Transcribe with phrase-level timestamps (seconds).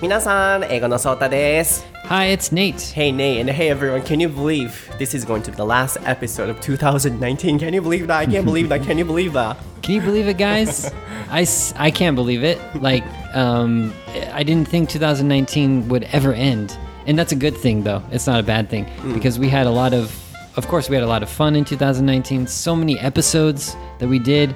[0.00, 1.84] 皆さん、英語のソータです。
[2.08, 2.74] Hi, it's Nate.
[2.94, 5.98] Hey Nate, and hey everyone, can you believe this is going to be the last
[6.04, 7.58] episode of 2019?
[7.58, 8.18] Can you believe that?
[8.18, 8.82] I can't believe that.
[8.84, 9.56] Can you believe that?
[9.82, 10.92] Can you believe it, guys?
[11.30, 12.58] I, s- I can't believe it.
[12.82, 13.04] Like,
[13.34, 13.94] um,
[14.34, 16.76] I didn't think 2019 would ever end.
[17.06, 18.02] And that's a good thing, though.
[18.12, 20.14] It's not a bad thing because we had a lot of,
[20.56, 22.46] of course, we had a lot of fun in 2019.
[22.46, 24.54] So many episodes that we did,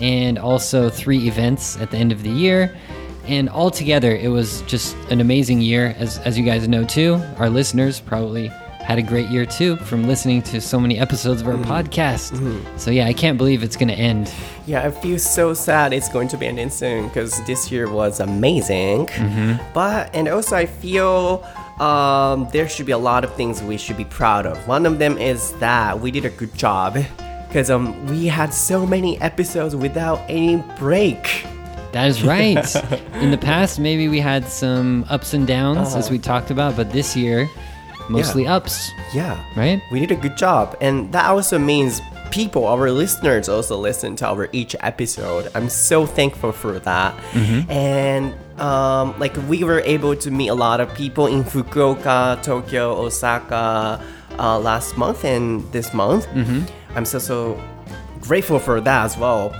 [0.00, 2.76] and also three events at the end of the year.
[3.25, 7.21] And altogether, it was just an amazing year, as, as you guys know, too.
[7.37, 11.47] Our listeners probably had a great year, too, from listening to so many episodes of
[11.47, 12.37] our podcast.
[12.77, 14.29] So, yeah, I can't believe it's going to end.
[14.65, 18.19] Yeah, I feel so sad it's going to be ending soon because this year was
[18.19, 19.07] amazing.
[19.73, 21.45] But, and also I feel
[21.79, 24.67] um, there should be a lot of things we should be proud of.
[24.67, 26.97] One of them is that we did a good job
[27.47, 31.45] because um, we had so many episodes without any break.
[31.93, 32.57] That is right.
[33.21, 36.91] In the past, maybe we had some ups and downs, as we talked about, but
[36.91, 37.47] this year,
[38.09, 39.37] mostly ups, Yeah.
[39.55, 39.81] right?
[39.91, 40.75] We did a good job.
[40.81, 42.01] And that also means
[42.31, 45.51] people, our listeners, also listen to our each episode.
[45.55, 47.13] I'm so thankful for that.
[47.69, 52.91] And um, like we were able to meet a lot of people in Fukuoka, Tokyo,
[53.05, 54.01] Osaka
[54.39, 56.27] uh, last month and this month.
[56.95, 57.61] I'm so, so
[58.21, 59.53] grateful for that as well.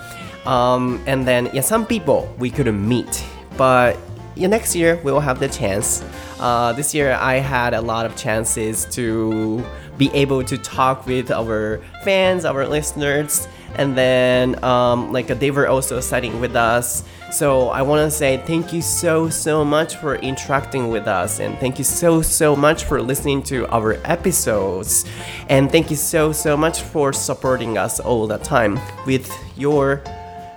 [0.46, 3.26] Um, and then, yeah, some people we couldn't meet,
[3.58, 3.98] but
[4.36, 6.04] yeah, next year we will have the chance.
[6.40, 9.64] Uh, this year I had a lot of chances to
[9.98, 15.68] be able to talk with our fans, our listeners, and then um, like they were
[15.68, 17.04] also studying with us.
[17.32, 21.58] So I want to say thank you so so much for interacting with us, and
[21.60, 25.06] thank you so so much for listening to our episodes,
[25.50, 30.04] and thank you so so much for supporting us all the time with your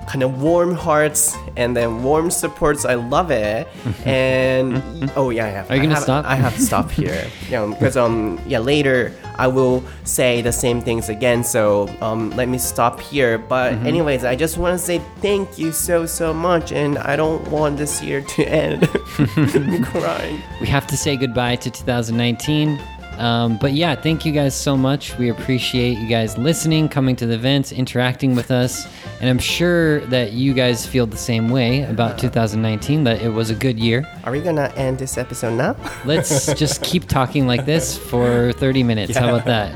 [0.07, 2.85] kind of warm hearts and then warm supports.
[2.85, 3.67] I love it.
[4.07, 4.83] And
[5.17, 5.67] oh yeah, yeah.
[5.69, 6.25] Are you I gonna have- stop?
[6.25, 7.27] I have to stop here.
[7.51, 11.43] yeah, because um yeah later I will say the same things again.
[11.45, 13.37] So um let me stop here.
[13.39, 13.87] But Mm-hmm.
[13.87, 17.77] anyways, I just want to say thank you so so much, and I don't want
[17.79, 18.89] this year to end.
[19.19, 20.41] I'm crying.
[20.61, 22.79] We have to say goodbye to 2019.
[23.18, 25.16] Um, but yeah, thank you guys so much.
[25.18, 28.88] We appreciate you guys listening, coming to the events, interacting with us.
[29.20, 33.52] And I'm sure that you guys feel the same way about 2019, that it was
[33.52, 34.08] a good year.
[34.24, 35.76] Are we gonna end this episode now?
[36.04, 39.16] Let's just keep talking like this for 30 minutes.
[39.16, 39.72] How about that?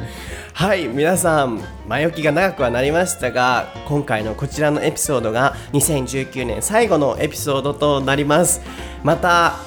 [0.56, 8.62] はい皆さん前置きが長くはなりましたが今回のこちらのエピソードが2019年最後のエピソードとなります
[9.04, 9.58] また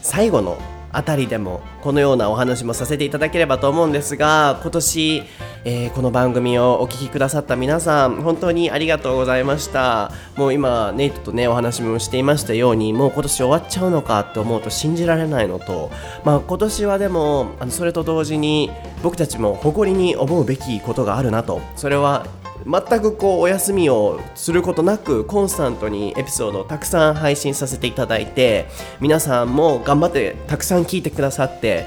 [0.00, 0.58] 最後の
[0.95, 5.23] あたりでもこのようなお話もさせていただければと思うんですが今年、
[5.65, 10.11] えーこの番組をお聞きくださった皆さん本当にありがとうございました。
[10.35, 15.91] もう今ネイトとねお話もしていましたようにもう今年終わっちゃうのかって思うと信じられないのと
[16.23, 18.71] まあ今年はでもあのそれと同時に
[19.03, 21.61] 僕たちも誇りに思うべきことがあるなと。
[21.75, 22.25] それは
[22.65, 28.67] 全くこうお休みをすることなくコンスタントにエピソードをたくさん配信させていただいて
[28.99, 31.85] 皆さんも頑張ってたくさん聞いてくださって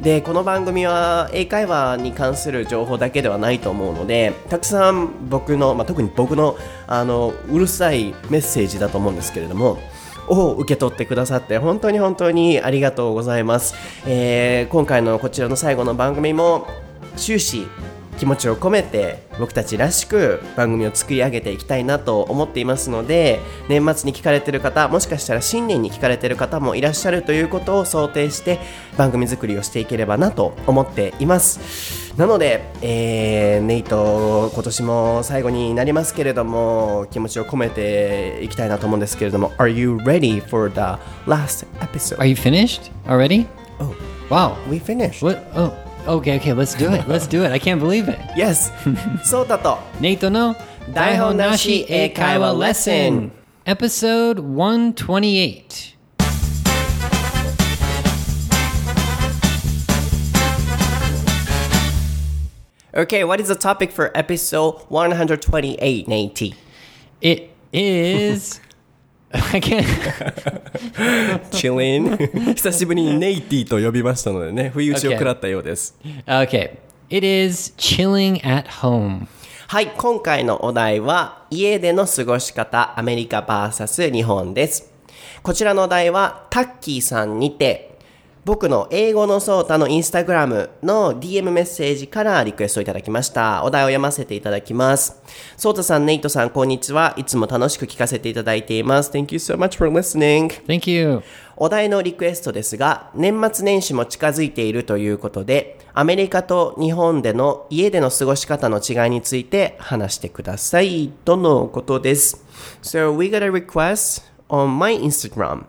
[0.00, 9.78] でこの番組は英会話に関する情報だけではないと思うのでたくさん僕の、まあ、特に僕のあのうるさいメッセージだと思うんですけれども
[10.28, 13.74] を受け取ってくださって本当に本当にありがとうございます、
[14.06, 16.66] えー今回のこちらの最後の番組も
[17.16, 17.66] 終始
[18.18, 28.58] 気持ちを込めて僕たちらしく番組を作り上げていきたいなと思っていますので年末に聞かれてる方もしかしたら新年に聞かれてる方もいらっしゃるということを想定して
[28.96, 40.80] 番組作りをしていければなと思っていますなので、えーネイト今年も最後になりますけれども気持ちを込めていきたいなと思うんですけれども Are you ready for the
[41.26, 42.18] last episode?
[42.18, 43.46] Are you finished already?
[43.80, 43.94] Oh,
[44.30, 44.56] Wow.
[44.70, 45.22] we finished.
[45.24, 45.38] What?
[45.54, 45.72] Oh,
[46.07, 47.07] okay, okay, let's do it.
[47.07, 47.51] Let's do it.
[47.51, 48.19] I can't believe it.
[48.35, 48.71] Yes
[49.23, 50.55] そうだと Nate no
[50.93, 53.31] 台本なし英会話レッスン
[53.65, 55.95] Episode 128.
[62.95, 66.55] Okay, what is the topic for episode 128, Nate?
[67.21, 68.59] It is.
[69.34, 69.84] I can't.
[71.50, 75.96] Chillin 久しぶりにネイティと呼びましたのでね、不意打ちを.食らったようです。
[76.26, 76.76] Okay.
[77.10, 79.26] It is chilling at home.
[79.66, 84.92] はい、今回のお題は、家での過ごし方、アメリカ VS 日本です。
[85.42, 87.93] こちらのお題は、タッキーさんにて、
[88.44, 93.64] 僕の英語のソータのインスタグラムの DM メッセージからリクエストいただきました。
[93.64, 95.22] お題を読ませていただきます。
[95.56, 97.14] ソータさん、ネイトさん、こんにちは。
[97.16, 99.10] いつも楽しく聞かせていただいています。
[99.10, 100.48] Thank you so much for listening.
[100.66, 101.22] Thank you.
[101.56, 111.10] お題のリクエストですが、年末年始も近づいているということで、アメリカと日本での家での過ごし方の違いについて話してください。
[111.24, 112.44] とのことです。
[112.82, 115.64] So we got a request on my Instagram、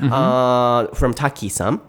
[0.00, 1.80] uh, from Taki-san.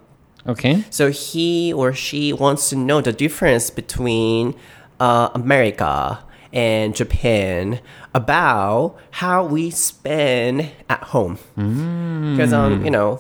[0.48, 0.84] Okay.
[0.90, 4.56] So he or she wants to know the difference between
[5.00, 6.20] uh, America
[6.52, 7.80] and Japan
[8.14, 11.40] about how we spend at home.
[11.56, 13.20] Because um, you know,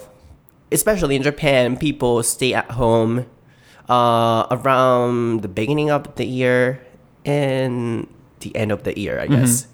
[0.71, 3.25] especially in Japan, people stay at home
[3.89, 6.85] uh, around the beginning of the year
[7.25, 8.07] and
[8.43, 9.67] the end of the year, I guess.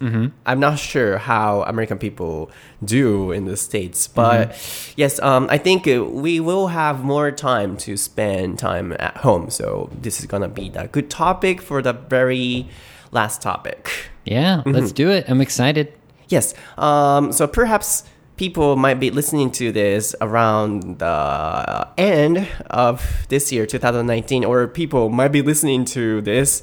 [0.46, 2.50] I'm not sure how American people
[2.84, 4.56] do in the States, but
[4.96, 9.50] yes, um, I think uh, we will have more time to spend time at home.
[9.50, 12.68] So this is gonna be the good topic for the very
[13.12, 13.90] last topic.
[14.24, 15.28] Yeah, let's do it.
[15.28, 15.92] I'm excited.
[16.28, 16.54] Yes.
[16.78, 18.04] Um, so perhaps
[18.36, 25.10] people might be listening to this around the end of this year, 2019, or people
[25.10, 26.62] might be listening to this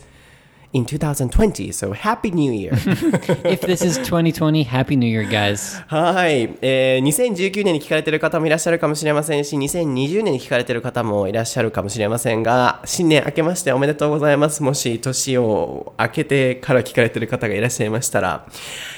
[0.74, 1.72] in 2020.
[1.72, 2.74] So happy New Year.
[3.46, 5.82] If this is 2020, Happy New Year, guys.
[5.88, 14.62] はい、えー、2019年に聞かれてる方もいらっしゃるかもしれませんし、2020年に聞かれてる方もいらっしゃるかもしれませんが、新年明けましておめでとうございます。
[14.62, 18.46] もし年を明けてから聞かれてる方がいらっしゃいましたら、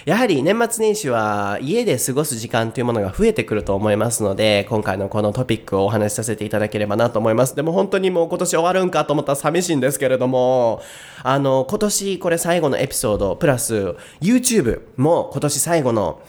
[0.06, 7.56] やはり年末年始は家で過ごす時間というものが増えてくると思いますので、今回のこのトピックをお話しさせていただければなと思います。
[7.56, 10.82] でも本当にもう今年終わるんかと思ったら寂しいんですけれども、
[11.24, 16.22] あの、今年これ最後のエピソード、プラス YouTube も今年最後の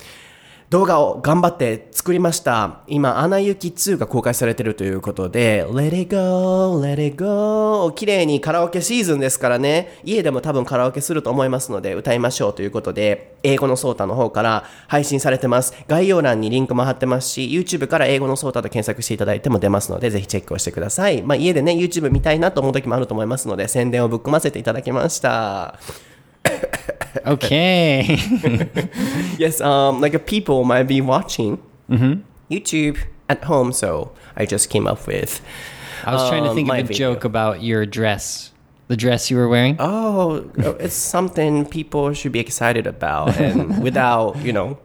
[0.70, 2.82] 動画を頑張って作りました。
[2.86, 15.74] 今、アナ雪2が公開されてるということで、Let it go, let it go 綺麗にカラオケシーズンですからね、家でも多分カラオケすると思いますので、歌いましょうということで、英語のソータの方から配信されてます。
[15.88, 21.22] 概要欄にリンクも貼ってますし、YouTube から英語のソータと検索していただいても出ますので、ぜひチェックをしてください。
[21.22, 25.80] まあ、家でね、YouTube 見たいなと思う時もあると思いますので、宣伝をぶっ込ませていただきました。
[27.26, 28.04] Okay.
[29.38, 31.62] yes, um, like uh, people might be watching
[32.50, 32.98] YouTube
[33.28, 35.40] at home, so I just came up with.
[36.04, 37.14] I was trying to um, think of a video.
[37.14, 38.52] joke about your dress.
[38.88, 39.76] The dress you were wearing?
[39.78, 44.78] Oh, it's something people should be excited about, and without you know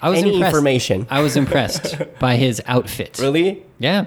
[0.00, 0.54] I was any impressed.
[0.54, 1.06] information.
[1.10, 3.18] I was impressed by his outfit.
[3.20, 3.64] Really?
[3.78, 4.06] Yeah.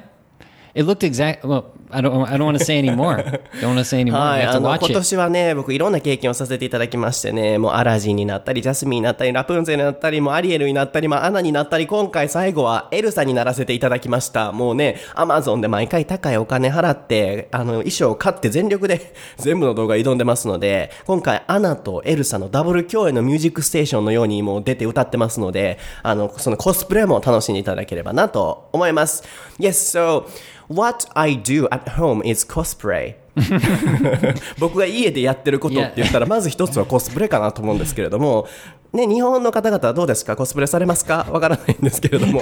[0.74, 1.46] It looked exact.
[1.46, 2.26] Well, I don't.
[2.28, 3.18] I don't want to say any more.
[3.62, 4.20] Don't want to say any more.
[4.20, 14.52] はい、あの今.年はね、僕いろんな経験をさせていただきましてね、もうアラジンになったり、ジャスミンになったり、ラプンツェルになったり、もうアリエルになったり、まあアナになったり、今回最後はエルサにならせていただきました。
[14.52, 29.24] もうね、アマゾンで毎回高いお金払って、あの衣装を買って全力で全部の動画挑んでますので、今回アナとエルサのダブル共演のミュージックステーションのようにもう出て歌ってますので、あの、そのコスプレも楽しんでいただければなと思います。
[29.60, 30.26] Yes, so
[30.68, 33.16] what I do at home is cosplay.
[34.60, 38.48] 僕が家でやってることって言ったらまず一つはコスプレかなと思うんですけれども、
[38.95, 42.42] ね、日本の方々はどうですかコスプレされますかわからないんですけれども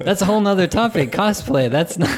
[0.00, 1.10] That's a whole nother topic.
[1.10, 1.68] Cosplay.
[1.68, 2.08] That's not.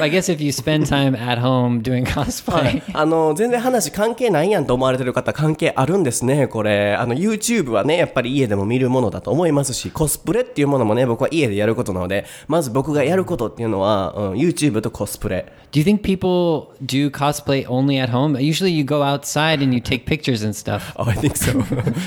[0.00, 2.82] I guess if you spend time at home doing cosplay.
[2.94, 18.38] あの全然話関係ないやんと思われてる方関係あるんですねこれあの YouTube はねやっぱり家でも見るものだと思いますしコスプレっていうものもね僕は家でやることなのでまず僕がやることっていうのは、うん、YouTube とコスプレ Do you think people do cosplay only at home?
[18.38, 20.94] Usually, you go outside and you take pictures and stuff.
[20.96, 21.52] Oh, I think so.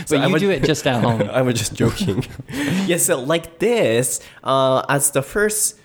[0.08, 1.23] so you do it just at home.
[1.23, 2.25] I was just joking.
[2.87, 5.77] yes, so like this, uh, as the first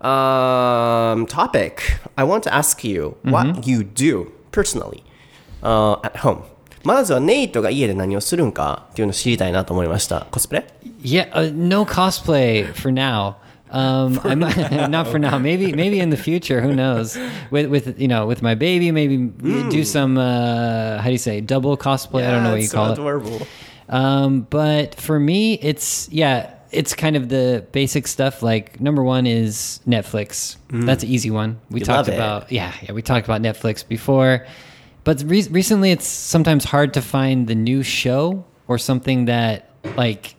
[0.00, 5.02] um, topic, I want to ask you what you do personally
[5.62, 6.44] uh, at home.
[6.84, 10.26] まずはネイトが家で何をするんかっていうのを知りたいなと思いました。
[10.30, 10.66] コスプレ
[11.02, 13.36] Yeah, uh, no cosplay for now.
[13.70, 14.38] Um, I'm
[14.90, 15.38] not for now.
[15.38, 16.60] Maybe, maybe in the future.
[16.60, 17.18] Who knows?
[17.50, 20.16] With, with you know, with my baby, maybe do some.
[20.16, 22.24] Uh, how do you say double cosplay?
[22.24, 23.48] I don't know what you That's call so it.
[23.91, 28.41] Um, but for me, it's yeah, it's kind of the basic stuff.
[28.41, 30.55] Like number one is Netflix.
[30.69, 31.59] That's an easy one.
[31.69, 32.93] We You talked about yeah, yeah.
[32.93, 34.47] We talked about Netflix before,
[35.03, 40.35] but re- recently it's sometimes hard to find the new show or something that like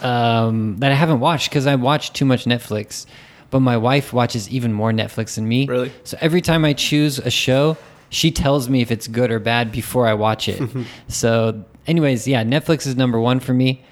[0.00, 3.06] um, that I haven't watched because I watch too much Netflix.
[3.50, 5.66] But my wife watches even more Netflix than me.
[5.68, 5.92] Really?
[6.02, 7.76] So every time I choose a show,
[8.08, 10.60] she tells me if it's good or bad before I watch it.
[11.08, 13.82] so, anyways, yeah, Netflix is number one for me.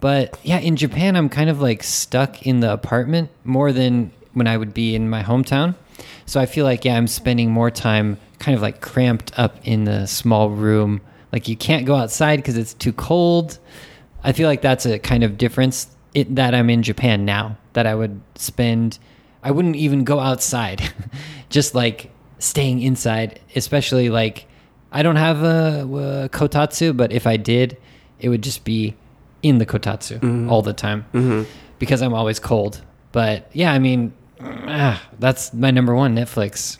[0.00, 4.46] But yeah, in Japan, I'm kind of like stuck in the apartment more than when
[4.46, 5.76] I would be in my hometown.
[6.26, 9.84] So I feel like yeah, I'm spending more time kind of like cramped up in
[9.84, 11.00] the small room.
[11.32, 13.58] Like you can't go outside because it's too cold.
[14.24, 17.56] I feel like that's a kind of difference it, that I'm in Japan now.
[17.74, 18.98] That I would spend,
[19.42, 20.92] I wouldn't even go outside,
[21.48, 23.40] just like staying inside.
[23.54, 24.46] Especially like
[24.91, 25.83] I don't have a,
[26.25, 27.77] a kotatsu, but if I did,
[28.19, 28.95] it would just be
[29.43, 31.05] in the kotatsu all the time
[31.79, 32.81] because I'm always cold.
[33.11, 36.77] But yeah, I mean, ah, that's my number one Netflix.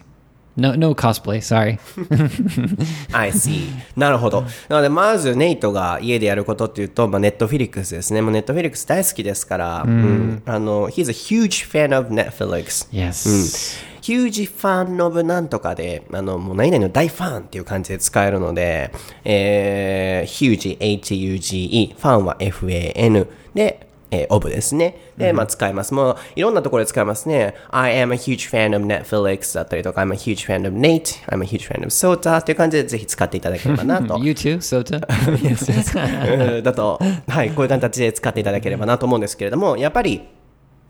[0.60, 1.44] No, no cosplay.
[1.44, 1.78] Sorry.
[3.14, 3.70] I see.
[3.96, 4.42] なるほど。
[4.70, 8.24] なので、まず、ネイトが家でやることっていうと、まあ、ネットフィリックスですね。
[8.24, 12.90] もうネットフィリックス大好きですから、うんあの、he's a huge fan of Netflix.
[12.92, 13.78] yes.
[14.03, 18.93] ヒュージファンノブなんとかで、あの、もう何々の大ファンっていう感じで使えるので、
[19.25, 24.99] えー、ヒュージ、H-U-G-E、ファンは F-A-N で、えー、オブですね。
[25.17, 25.95] で、まあ使います。
[25.95, 27.55] もう、いろんなところで使いますね。
[27.71, 31.69] I am a huge fan of Netflix だったりとか、I'm a huge fan of Nate, I'm a huge
[31.69, 34.19] fan of Sota っていう感じでぜひ使っていただければなと。
[34.21, 35.01] You too, Sota?
[36.57, 40.23] うん だと、はい、こういう形で使っていただければなと思うんですけれども、やっぱり、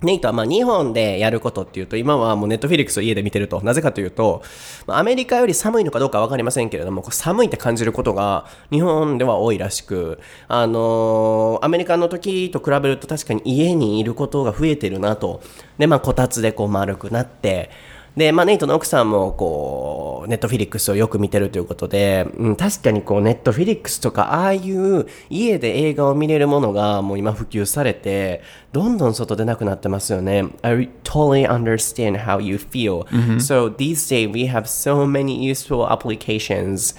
[0.03, 3.61] ネイトはまあ日本でやることっていうと、今はもうネットフィリックスを家で見てると。
[3.63, 4.43] なぜかというと、
[4.87, 10.19] アメリカより寒いのかどうかわかりませんけれども、寒いって感じることが日本では多いらしく、
[10.49, 15.41] あのーアメリカの時と比べると確かに家にいることが増えてるなと。
[15.79, 17.71] で、まあこたつでこう丸くなって、
[18.16, 28.42] で、まあ、ネイトの奥さんも、こう、ネットフィリックスをよく見てるということで、うん、確かにこう、ネットフィリックスとか、ああいう家で映画を見れるものがもう今普及されて、
[28.73, 30.45] どんどん外出なくなってますよね。
[30.61, 33.07] I totally understand how you feel.
[33.38, 36.95] So these days we have so many useful applications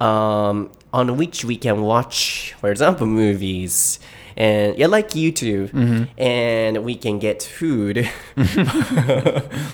[0.00, 4.00] um, on which we can watch, for example, movies.
[4.38, 5.74] And yeah, like YouTube,
[6.16, 8.08] and we can get food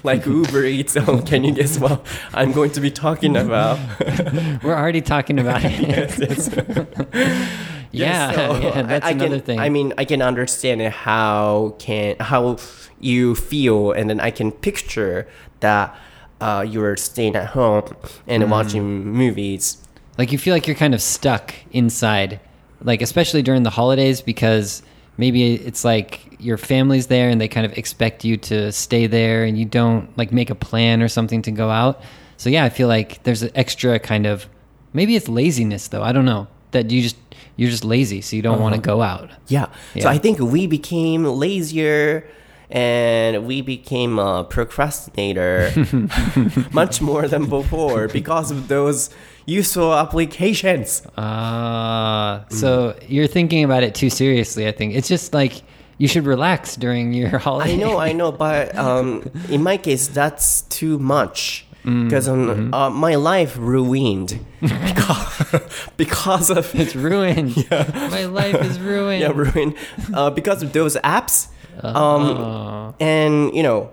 [0.02, 0.96] like Uber Eats.
[1.06, 3.78] Oh, can you guess what I'm going to be talking about?
[4.64, 5.72] We're already talking about it.
[5.86, 6.48] yes, yes.
[7.92, 9.58] yeah, So, yeah, that's I, I another can, thing.
[9.60, 12.56] I mean, I can understand how can how
[13.00, 15.28] you feel, and then I can picture
[15.60, 15.94] that
[16.40, 17.94] uh, you're staying at home
[18.26, 18.48] and Mm.
[18.48, 19.76] watching movies.
[20.16, 22.40] like you feel like you're kind of stuck inside
[22.84, 24.82] like especially during the holidays because
[25.16, 29.44] maybe it's like your family's there and they kind of expect you to stay there
[29.44, 32.00] and you don't like make a plan or something to go out.
[32.36, 34.48] So yeah i feel like there's an extra kind of
[34.92, 36.02] maybe it's laziness though.
[36.02, 36.46] I don't know.
[36.70, 37.16] That you just
[37.56, 38.96] you're just lazy so you don't want to uh-huh.
[38.96, 39.30] go out.
[39.48, 39.66] Yeah.
[40.00, 42.28] So I think we became lazier
[42.70, 45.70] and we became a procrastinator
[46.72, 49.10] much more than before because of those
[49.46, 51.04] useful applications.
[51.18, 55.62] uh so you're thinking about it too seriously i think it's just like
[55.98, 60.08] you should relax during your holiday I know, I know, but um, in my case,
[60.08, 61.66] that's too much.
[61.84, 65.54] Because um, uh, my life ruined because,
[65.96, 68.08] because of it's ruined Yeah.
[68.10, 69.76] my life is ruined yeah ruined
[70.12, 71.48] uh, because of those apps.
[71.81, 73.89] Um, and you know,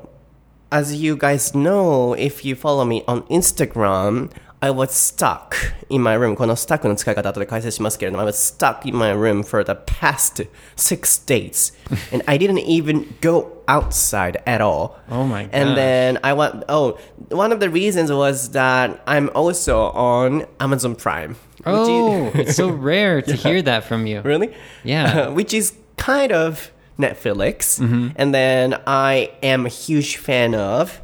[0.73, 4.31] as you guys know, if you follow me on Instagram,
[4.63, 5.55] I was stuck
[5.91, 6.35] in my room.
[6.35, 11.73] この stuck の使い方後で解説しますけれども、I was stuck in my room for the past six days,
[12.13, 14.97] and I didn't even go outside at all.
[15.11, 15.77] Oh my And gosh.
[15.77, 16.65] then I went.
[16.69, 16.99] Oh,
[17.31, 21.37] one of the reasons was that I'm also on Amazon Prime.
[21.59, 24.23] which is- Oh, it's so rare to hear that from you.
[24.23, 24.53] Really?
[24.85, 25.29] Yeah.
[25.29, 27.80] Which is kind of Netflix.
[27.80, 28.10] Mm-hmm.
[28.16, 31.02] And then I am a huge fan of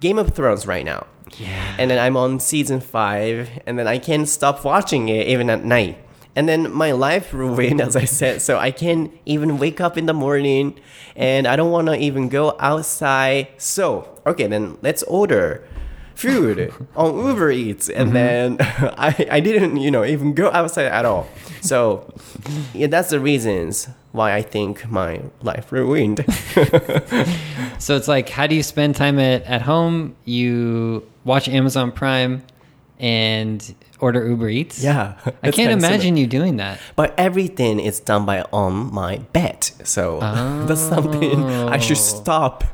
[0.00, 1.06] Game of Thrones right now.
[1.38, 1.76] Yeah.
[1.78, 5.64] And then I'm on season five, and then I can't stop watching it even at
[5.64, 5.98] night.
[6.34, 10.06] And then my life ruined, as I said, so I can't even wake up in
[10.06, 10.78] the morning,
[11.14, 13.48] and I don't want to even go outside.
[13.58, 15.66] So, okay, then let's order
[16.14, 21.04] food on Uber Eats, and then I, I didn't, you know, even go outside at
[21.04, 21.28] all.
[21.60, 22.14] So,
[22.72, 26.24] yeah, that's the reasons why I think my life ruined.
[27.78, 30.16] So it's like, how do you spend time at, at home?
[30.24, 32.42] You watch Amazon Prime
[32.98, 34.82] and order Uber Eats?
[34.82, 36.80] yeah, I can't imagine you doing that.
[36.96, 40.20] But everything is done by on my bed, so
[40.66, 42.64] that's something I should stop.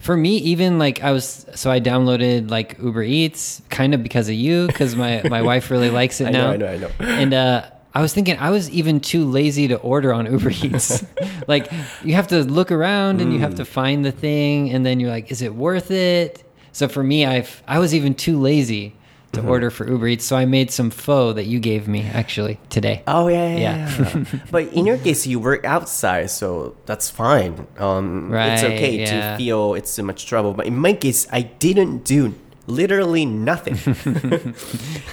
[0.00, 4.28] For me, even like I was, so I downloaded like Uber Eats kind of because
[4.28, 6.52] of you, because my, my wife really likes it I now.
[6.52, 7.12] know, I know, I know.
[7.12, 11.04] And uh, I was thinking I was even too lazy to order on Uber Eats.
[11.48, 11.70] like
[12.04, 13.66] you have to look around and you have to Mm.
[13.66, 16.44] find the thing, and then you're like, is it worth it?
[16.72, 18.94] So for me, I I was even too lazy
[19.32, 20.24] to order for Uber Eats.
[20.24, 23.02] So I made some pho that you gave me actually today.
[23.06, 23.58] Oh yeah, yeah.
[23.58, 24.24] Yeah.
[24.24, 24.24] yeah.
[24.50, 27.66] but in your case, you work outside, so that's fine.
[27.78, 29.32] Um, it's okay yeah.
[29.32, 30.54] to feel it's too much trouble.
[30.54, 32.34] But in my case, I didn't do
[32.68, 33.74] literally nothing.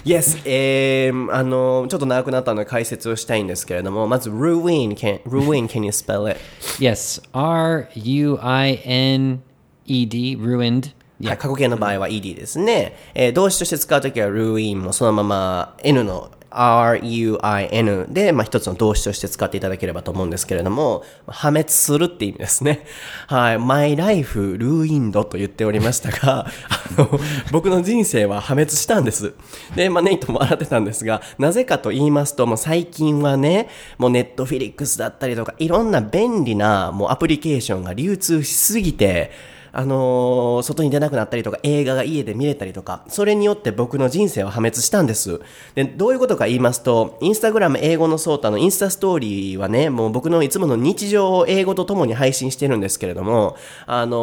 [0.03, 6.39] yes, えー、あのちょっと長くなったので解説をしたいんですけれども、まず ruin can ruin can you spell it?
[6.79, 9.41] Yes, R U I N
[9.85, 10.91] E D, ruined.
[11.23, 12.97] はい、過去形の場合は ed ですね。
[13.13, 22.85] えー動詞として使うときは ruin もそのまま n の ruin で、まあ、一つの動詞として使っていただければと思うんですけれども、破滅するって意味ですね。
[23.27, 23.59] はい。
[23.59, 26.47] my life ruined と言っておりましたが、
[26.97, 27.19] あの、
[27.51, 29.33] 僕の人生は破滅したんです。
[29.75, 39.31] で、まあ、ネイトも笑ってたんですが、なぜかと言いますと、もう最近はね、もうネットフィリックスだったりとか、いろんな便利なもうアプリケーションが流通しすぎて、
[39.77, 45.41] あのー外に出なくなったりとか、映画が家で見れたりとか、それによって僕の人生は破滅したんです。
[45.75, 54.17] で、どういうことか言いますと、インスタグラム英語のソータのインスタストーリーはね、もう僕のいつもの日常を英語とともに配信してるんですけれども、あの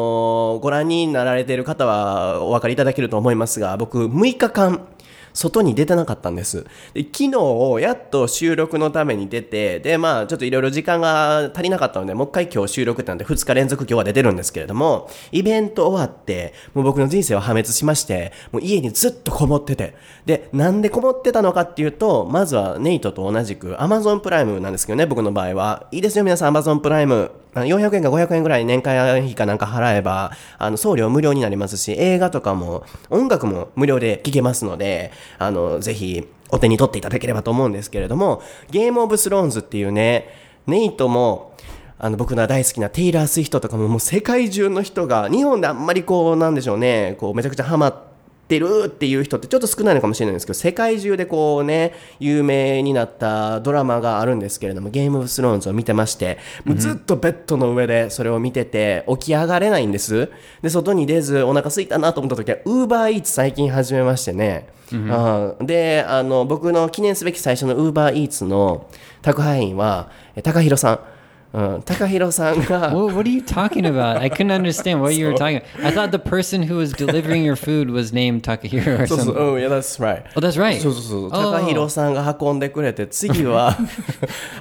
[0.56, 4.80] ーご覧になられている方はお分かりいただけると思いますが、僕6日間、
[5.34, 6.64] 外に出てなかったんです。
[6.94, 19.94] で昨日、やっと収録のために出て、で、まあ、ちょっといろいろ時間が足りなかったので、もう一回今日収録ってなんで2日連続今日は出てるんですけれども、イベント終わって、もう僕の人生は破滅しまして、もう家にずっとこもってて、
[20.26, 25.86] で、なんでこもってたのかっていうと、まずはネイトと同じく Amazon プライムなんですけどね、僕の場合は。
[25.90, 27.30] いいですよ、皆さん Amazon プライム。
[27.54, 40.28] 400円か500円ぐらい年会費かなんか払えば、あの、送料無料になりますし、映画とかも、音楽も無料で聴けますので、あの、ぜひ、お手に取っていただければと思うんですけれども、ゲームオブスローンズっていうね、
[40.66, 41.56] ネイトも、
[41.98, 48.11] あの、僕の大好きなテイラー・スウィフトとかも、もう世界中の人が、日本であんまりこう、なんでしょうね、こう、めちゃくちゃハマって、
[48.52, 60.30] ってるっていう人ってちょっと少ないのかもしれないんですけど世界中でこうね有名になったドラマがあるんですけれどもゲームオブスローンズを見てましてもうずっとベッドの上でそれを見てて起き上がれないんです。
[60.60, 64.68] で外に出ずお腹空いたなと思った時はウーバーイーツ最近始めましてね、
[65.10, 68.88] あーであの僕の記念すべき最初のウーバーイーツの
[69.22, 71.00] 宅配員はえ高弘さん
[71.52, 74.18] うん、高弘さんが What, what are you talking about?
[74.18, 75.84] I couldn't understand what you were talking about.
[75.84, 79.38] I thought the person who was delivering your food was named Takahiro or そうそう、something.
[79.38, 80.24] うん、yeah, that's right.
[80.34, 80.80] Oh, that's right.
[80.80, 81.24] そうそうそう。
[81.26, 81.30] Oh.
[81.30, 83.76] 高弘さんが運んでくれて、次は、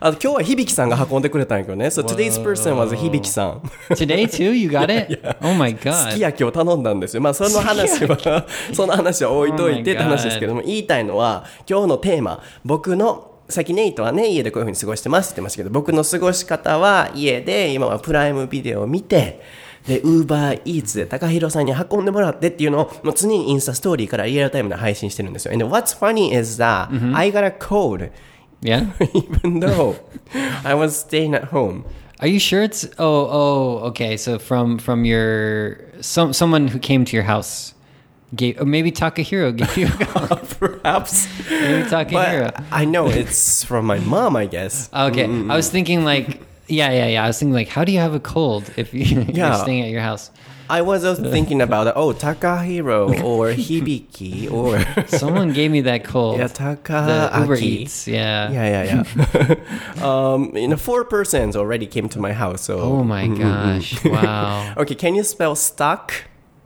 [0.01, 1.85] あの今日は響さんが運んでくれたんやけどね。
[1.87, 3.61] So today's person was 響さん。
[3.91, 5.21] Today too, you got it?
[5.41, 6.19] Oh my すき god.
[6.19, 7.21] 焼きを頼んだんですよ。
[7.21, 19.41] まあその話は、その話は置いといてって Oh 話ですけども、言いたいのは、今日のテーマ、僕のさっきネイトはね、家でこういう風に過ごしてますって言ってましたけど、僕の過ごし方は家で今はプライムビデオを見て、
[19.87, 25.53] で、ウーバーイーツで高弘さんに運んでもらってっていうのを、もう常にインスタストーリーからリアルタイムで配信してるんですよ。
[25.53, 28.11] And what's funny is that、I got a code
[28.61, 28.91] Yeah?
[29.13, 29.95] even though
[30.63, 31.83] I was staying at home.
[32.19, 34.15] Are you sure it's Oh, oh, okay.
[34.17, 37.73] So from from your some someone who came to your house
[38.35, 40.37] gave or maybe Takahiro gave you a call.
[40.37, 41.27] Perhaps.
[41.49, 42.53] Maybe Takahiro.
[42.53, 44.89] But I know it's from my mom, I guess.
[44.93, 45.25] Okay.
[45.25, 47.23] I was thinking like yeah, yeah, yeah.
[47.23, 49.55] I was thinking like how do you have a cold if you, you're Yeah.
[49.63, 50.31] staying at your house?
[50.69, 56.39] I was also thinking about oh Takahiro or Hibiki or Someone gave me that cold.
[56.39, 57.55] yeah the Uber.
[57.55, 58.07] Eats.
[58.07, 58.49] Yeah.
[58.51, 60.03] Yeah, yeah, yeah.
[60.07, 62.61] um, you know, four persons already came to my house.
[62.61, 64.01] So Oh my gosh.
[64.05, 64.73] Wow.
[64.77, 66.13] Okay, can you spell stuck?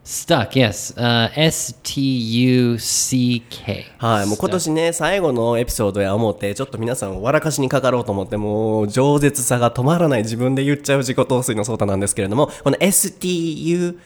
[0.06, 0.52] Stuck.
[0.52, 0.94] Yes.
[0.96, 2.00] Uh, S T
[2.44, 3.86] U C K.
[3.98, 13.98] はい、もう今年ね、最後のエピソードや思って、ちょっと皆さんを笑かしにかかろうと思って、もう、饒舌さが止まらない自分で言っちゃう自己陶酔のソータなんですけれども、この STUCK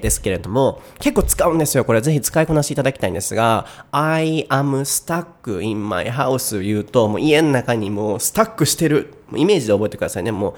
[0.00, 1.84] ですけれども、結構使うんですよ。
[1.84, 9.14] これぜひ使いこなしていただきたいんですが、I am stuck in my house 言うと、もう家の中にもうスタックしてる。
[9.36, 10.32] イメージで覚えてくださいね。
[10.32, 10.54] もう、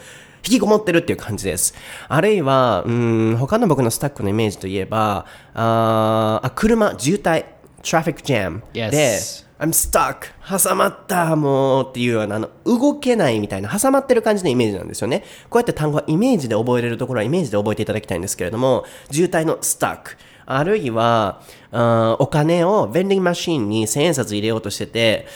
[0.46, 1.74] 引きこもってるっていう感じです。
[2.08, 7.44] あるいは、うん、他の僕のスタックのイメージといえば、あーあ、車、渋滞、
[7.82, 8.90] traffic jam Yes.
[8.90, 9.18] で、
[9.58, 10.16] I'm stuck!
[10.46, 15.24] 挟まったもうっていうような、あの、動けないみたいな、挟まってる感じのイメージなんですよね。
[15.50, 20.16] こうやって単語はイメージで覚えれるところはイメージで覚えていただきたいんですけれども、渋滞の stuck。
[20.46, 21.40] あるいは、
[21.72, 25.26] お金をベンディングマシーンに千円札入れようとしてて、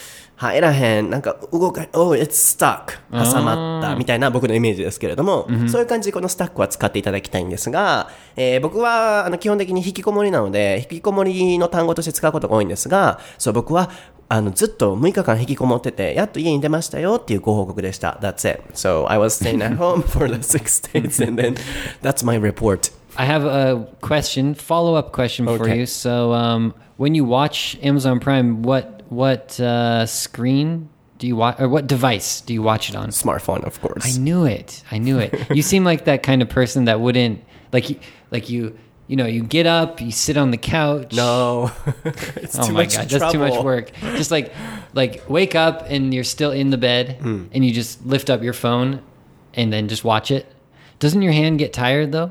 [0.41, 2.95] 入らへん、なんか動か、oh, it's stuck.
[3.13, 13.91] 挟まった、みたいな僕のイメージですけれども、そういう感じでこのスタックは使っていただきたいんですが、えー僕はあの基本的に引きこもりなので、引きこもりの単語として使うことが多いんですが、そう僕は
[14.31, 18.19] あのずっと6日間引きこもってて、やっと家に出ましたよっていうご報告でした。
[18.23, 18.63] That's it.
[18.73, 21.57] So I was staying at home for the six days and then
[22.01, 22.91] that's my report.
[23.17, 25.81] I have a question, follow up question for Okay.
[25.81, 25.85] you.
[25.87, 31.69] So, um, when you watch Amazon Prime, what what uh, screen do you watch, or
[31.69, 33.11] what device do you watch it on?
[33.11, 34.07] Smartphone, of course.
[34.17, 34.83] I knew it.
[34.91, 35.35] I knew it.
[35.55, 37.99] you seem like that kind of person that wouldn't like you,
[38.31, 38.79] like you.
[39.07, 41.13] You know, you get up, you sit on the couch.
[41.17, 41.73] no,
[42.05, 43.91] it's Oh too my much god, that's too much work.
[44.15, 44.53] Just like
[44.95, 47.47] like wake up and you're still in the bed Hmm.
[47.51, 49.03] and you just lift up your phone
[49.53, 50.47] and then just watch it.
[51.01, 52.31] Doesn't your hand get tired though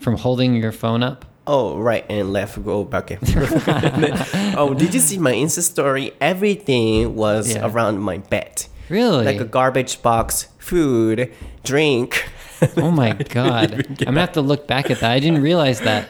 [0.00, 1.24] from holding your phone up?
[1.50, 4.54] Oh, right and left, go back and forth.
[4.56, 6.12] Oh, did you see my Insta story?
[6.20, 7.66] Everything was Yeah.
[7.66, 8.66] around my bed.
[8.90, 9.24] Really?
[9.24, 11.32] Like a garbage box, food,
[11.64, 12.28] drink.
[12.76, 13.72] oh my god.
[13.72, 15.10] I'm going to have to look back at that.
[15.10, 16.08] I didn't realize that.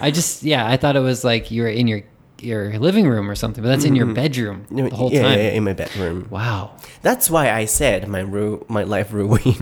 [0.00, 2.02] I just yeah, I thought it was like you were in your
[2.44, 5.38] your living room or something, but that's in your bedroom the whole yeah, time.
[5.38, 6.28] yeah, in my bedroom.
[6.30, 6.72] Wow.
[7.02, 9.54] That's why I said my, ru my life ruin.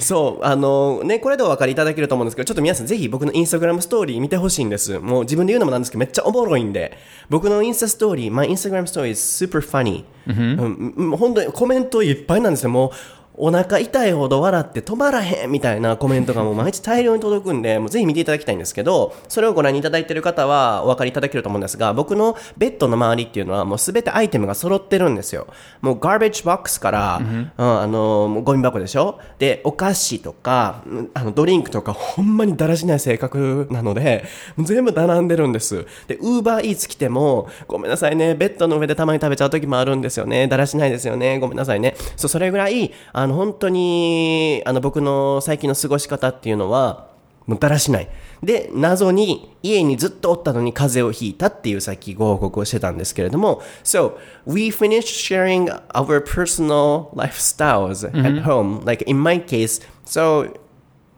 [0.00, 4.98] そう、あのね、これでお分かりいただけると思うんですけど、ちょっと皆さんぜひ僕のインスタグラムストーリー見てほしいんです。
[4.98, 6.96] もう自分で言うのもなんですけど、めっちゃおもろいんで。
[7.30, 12.70] 僕のインスタストーリー、my Instagram story is super funny、うんうん本当にコメントいっぱいなんですよ。
[12.70, 12.90] もう
[13.36, 25.48] お腹痛いほど笑って止まらへんみたいなコメントがもう毎日大量に届くんで、 もうぜひ見ていただきたいんですけど、それをご覧いただいている方はお分かりいただけると思うんですが、僕のベッドの周りっていうのはもうすべてアイテムが揃ってるんですよ。
[25.80, 29.18] もうガーベージボックスから、うんあの、ゴミ箱でしょ？
[29.38, 34.24] で、お菓子とか、うんあの、ドリンクとか、ほんまにだらしない性格なので、
[34.58, 35.86] 全部並んでるんです。
[36.06, 40.46] で、ウーバーイーツ来ても、ごめんなさいね、ベッドの上でたまに食べちゃう時もあるんですよね。
[40.46, 41.38] だらしないですよね。
[41.40, 41.96] ごめんなさいね。
[42.16, 47.08] そう、それぐらい、あの、本当に、あの、僕の最近の過ごし方っていうのは、
[47.46, 48.08] もうだらしない。
[48.42, 58.84] で、謎に家にずっとおったのに風邪をひいたっていうさっきご報告をしてたんですけれども、So, we finished sharing our personal lifestyles at home.
[58.84, 60.50] Like in my case, so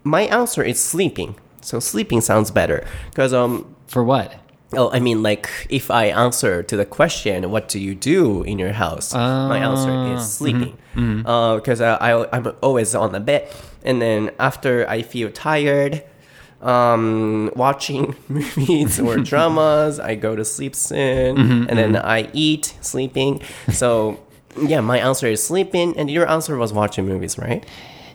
[0.05, 1.35] my answer is sleeping.
[1.61, 2.85] So sleeping sounds better.
[3.11, 4.46] Because, um, For what?
[4.73, 8.59] Oh, I mean, like, if I answer to the question, what do you do in
[8.59, 9.15] your house?
[9.15, 10.79] my answer is ah, mm-hmm, sleeping.
[10.97, 11.27] Mm-hmm.
[11.27, 13.49] Uh, because I, I, I'm always on the bed.
[13.85, 16.03] And then after I feel tired,
[16.63, 21.37] um, watching movies or dramas, I go to sleep soon.
[21.37, 23.43] Mm-hmm, and then I eat, sleeping.
[23.71, 24.21] So,
[24.61, 25.97] yeah, my answer is sleeping.
[25.97, 27.65] And your answer was watching movies, right?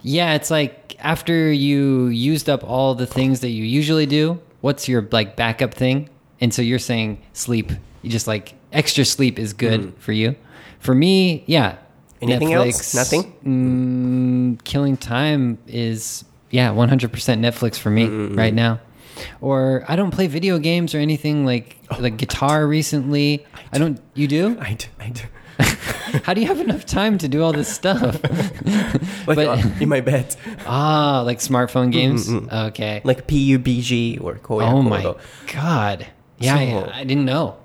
[0.03, 4.89] Yeah, it's like after you used up all the things that you usually do, what's
[4.89, 6.09] your like backup thing?
[6.41, 7.71] And so you're saying sleep.
[8.01, 10.35] You just like extra sleep is good for you.
[10.79, 11.77] For me, yeah.
[12.21, 12.93] Anything else?
[12.95, 13.33] Nothing?
[13.45, 18.79] Mm, killing time is yeah, 100% Netflix for me right now.
[19.39, 23.45] Or I don't play video games or anything like like guitar recently.
[23.71, 24.57] I don't you do?
[24.59, 24.87] I do.
[24.99, 25.23] I do.
[26.25, 28.19] How do you have enough time to do all this stuff?
[29.27, 30.35] Like But- uh, in my bed.
[30.65, 32.29] Ah, like smartphone games.
[32.31, 33.01] Okay.
[33.03, 35.15] Like PUBG or Koya oh my
[35.53, 36.07] god.
[36.41, 37.57] Yeah, I, So- I didn't know.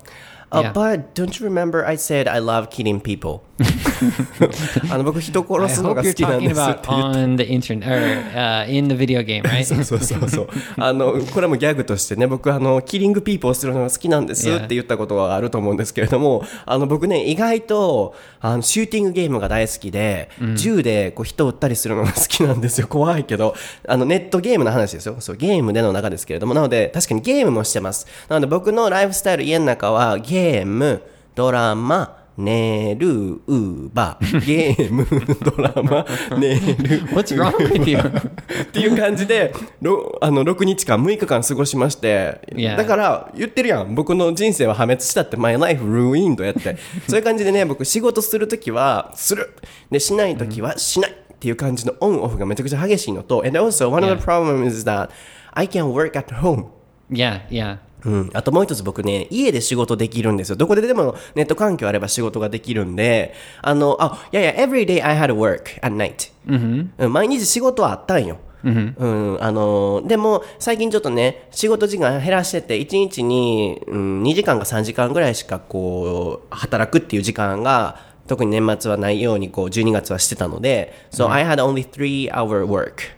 [0.51, 0.71] Uh, Yeah.
[0.73, 3.43] But don't you remember I said I love killing people?
[4.91, 7.19] あの僕人殺すのが好きなんですって言って。
[7.19, 7.99] On the internet or
[8.35, 9.63] uh, in the video game, right?
[9.65, 10.47] そうそうそうそう。
[10.77, 22.87] あのこれもギャグとしてね僕あのキリングピーポーするのが好きなんです.って言ったことがあると思うんですけれどもあの僕ね意外とあのシューティングゲームが大好きで、銃でこう人を撃ったりするのが好きなんですよ。
[22.87, 23.55] 怖いけど
[23.87, 25.15] あのネットゲームの話ですよ。
[25.19, 26.53] そうゲームでの中ですけれども。
[26.53, 28.07] なので確かにゲームもしてます。
[28.29, 31.01] なので僕のライフスタイル家の中はゲーム
[31.35, 35.05] ドラマ寝る、ウーバー、ゲーム、
[35.43, 36.05] ドラマ、
[36.37, 37.97] 寝 る、What's wrong with you?
[37.97, 42.39] っていう感じで、ろあの6日間、6日間過ごしまして.
[42.77, 49.49] だから言ってるやん、僕の人生は破滅したって、My life ruined やって、そういう感じでね、僕、仕事するときはする、
[49.89, 55.09] でしないときはしないっていう感じのオンオフがめちゃくちゃ激しいのと、and also one of the problems is that
[55.53, 56.65] I can work at home.
[57.11, 57.77] yeah, yeah.
[58.05, 60.55] うん、あともう一つ僕ね、家で仕事できるんですよ。
[60.55, 66.31] どこででもネット環境あれば仕事ができるんで、あの、あ、いやいや、every day I had work at night。
[66.47, 68.37] うん、毎日仕事はあったんよ。
[68.63, 83.15] うん、あのでも最近ちょっとね仕事時間減らしてて1日に、うん、2時間か3時間ぐらいしかこう働くっていう時間が特に年末はないようにこう12月はしてたので So I had only three hour work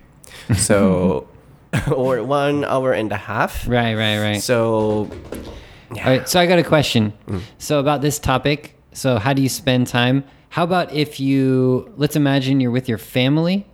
[0.54, 1.26] so
[1.96, 4.42] or one hour and a half Right, right, right.
[4.42, 5.10] so
[5.92, 7.14] All right, so I got a question.
[7.28, 7.42] Mm.
[7.58, 8.76] So about this topic.
[8.94, 10.24] So how do you spend time?
[10.50, 13.66] How about if you let's imagine you're with your family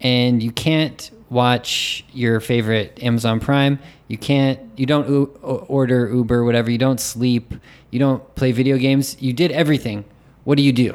[0.00, 6.44] and you can't watch your favorite Amazon Prime, you can't you don't u- order Uber
[6.44, 7.54] whatever, you don't sleep,
[7.90, 10.04] you don't play video games, you did everything.
[10.44, 10.94] What do you do?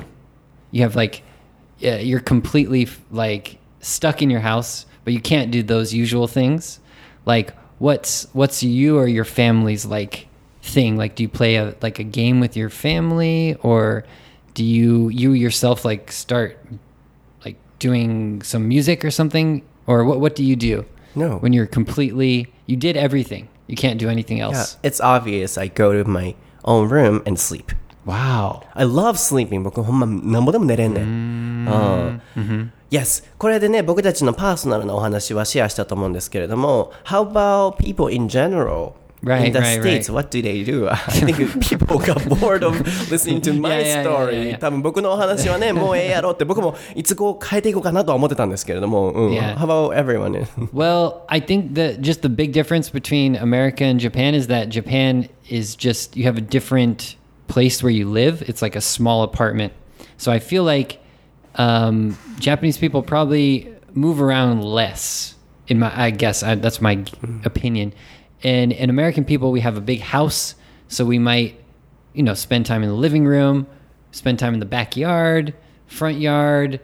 [0.72, 1.24] You have like
[1.80, 6.81] yeah, you're completely like stuck in your house, but you can't do those usual things.
[7.25, 10.27] like what's what's you or your family's like
[10.63, 10.97] thing?
[10.99, 14.05] Like, do you play a like a game with your family, or
[14.55, 16.59] do you you yourself like start
[17.45, 20.85] like doing some music or something, or what what do you do?
[21.15, 21.39] No.
[21.39, 23.49] when you're completely you did everything.
[23.67, 24.77] You can't do anything Yeah, else.
[24.83, 27.73] it's obvious I go to my own room and sleep.
[28.05, 28.63] Wow.
[28.75, 29.63] I love sleeping.
[29.63, 31.05] 僕ほんまなんぼでも寝れんねん。
[31.07, 32.73] うん。
[32.93, 33.25] Yes.
[33.39, 38.93] これでね、僕たちのパーソナルなお話はシェアしたと思うんですけれども、How about people in general?
[39.21, 40.15] Right, in the right, States, right.
[40.15, 40.89] what do they do?
[40.89, 44.35] I think people got bored of listening to my Yeah, yeah, yeah, story.
[44.37, 44.59] yeah, yeah.
[44.59, 49.33] 多分僕のお話はね、もうええやろって僕もいつこう変えていこうかなとは思ってたんですけれども、うん。
[49.33, 49.57] Yeah.
[49.57, 50.47] How about everyone?
[50.73, 55.29] Well, I think that just the big difference between America and Japan is that Japan
[55.51, 57.17] is just you have a different
[57.49, 58.43] place where you live.
[58.49, 59.73] It's like a small apartment.
[60.17, 61.01] So I feel like
[61.56, 65.36] um, Japanese people probably move around less.
[65.68, 67.06] In my, I guess I, that's my
[67.46, 67.94] opinion.
[68.44, 70.56] And in American people, we have a big house,
[70.90, 71.62] so we might,
[72.14, 73.68] you know, spend time in the living room,
[74.12, 75.54] spend time in the backyard,
[75.88, 76.82] front yard,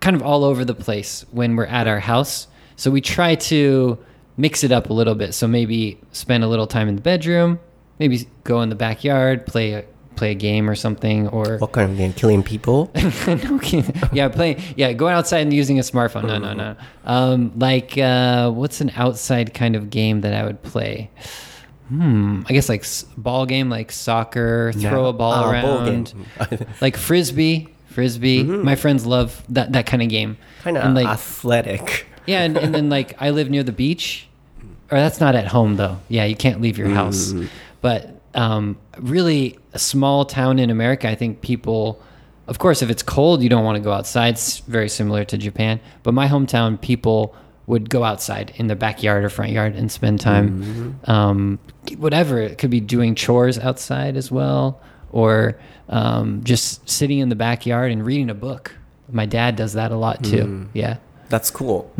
[0.00, 2.48] kind of all over the place when we're at our house.
[2.76, 3.98] So we try to
[4.36, 5.34] mix it up a little bit.
[5.34, 7.60] So maybe spend a little time in the bedroom,
[7.98, 9.84] maybe go in the backyard, play a
[10.18, 12.12] play a game or something, or What kind of game?
[12.12, 12.90] Killing people?
[13.26, 13.60] no,
[14.12, 14.60] yeah, playing.
[14.76, 16.26] Yeah, going outside and using a smartphone.
[16.26, 16.76] No, no, no.
[17.04, 21.10] Um, like uh, what's an outside kind of game that I would play?
[21.88, 22.42] Hmm.
[22.48, 26.12] I guess like s- ball game, like soccer, throw a ball Ah, around,
[26.50, 26.66] game.
[26.82, 27.68] like frisbee.
[27.86, 28.42] Frisbee.
[28.44, 30.36] My friends love that that kind of game.
[30.62, 32.06] kind of like athletic.
[32.26, 34.28] yeah, and, and then like I live near the beach,
[34.90, 35.98] or that's not at home though.
[36.08, 37.32] Yeah, you can't leave your house.
[37.80, 42.02] But um, really, a small town in America, I think people,
[42.48, 44.30] of course, if it's cold, you don't want to go outside.
[44.34, 45.78] It's very similar to Japan.
[46.02, 47.32] But my hometown, people
[47.68, 51.58] would go outside in the backyard or front yard and spend time, um,
[51.96, 52.40] whatever.
[52.40, 54.80] It could be doing chores outside as well,
[55.12, 58.74] or um, just sitting in the backyard and reading a book.
[59.10, 60.68] My dad does that a lot too.
[60.74, 60.96] Yeah.
[61.28, 61.92] That's cool.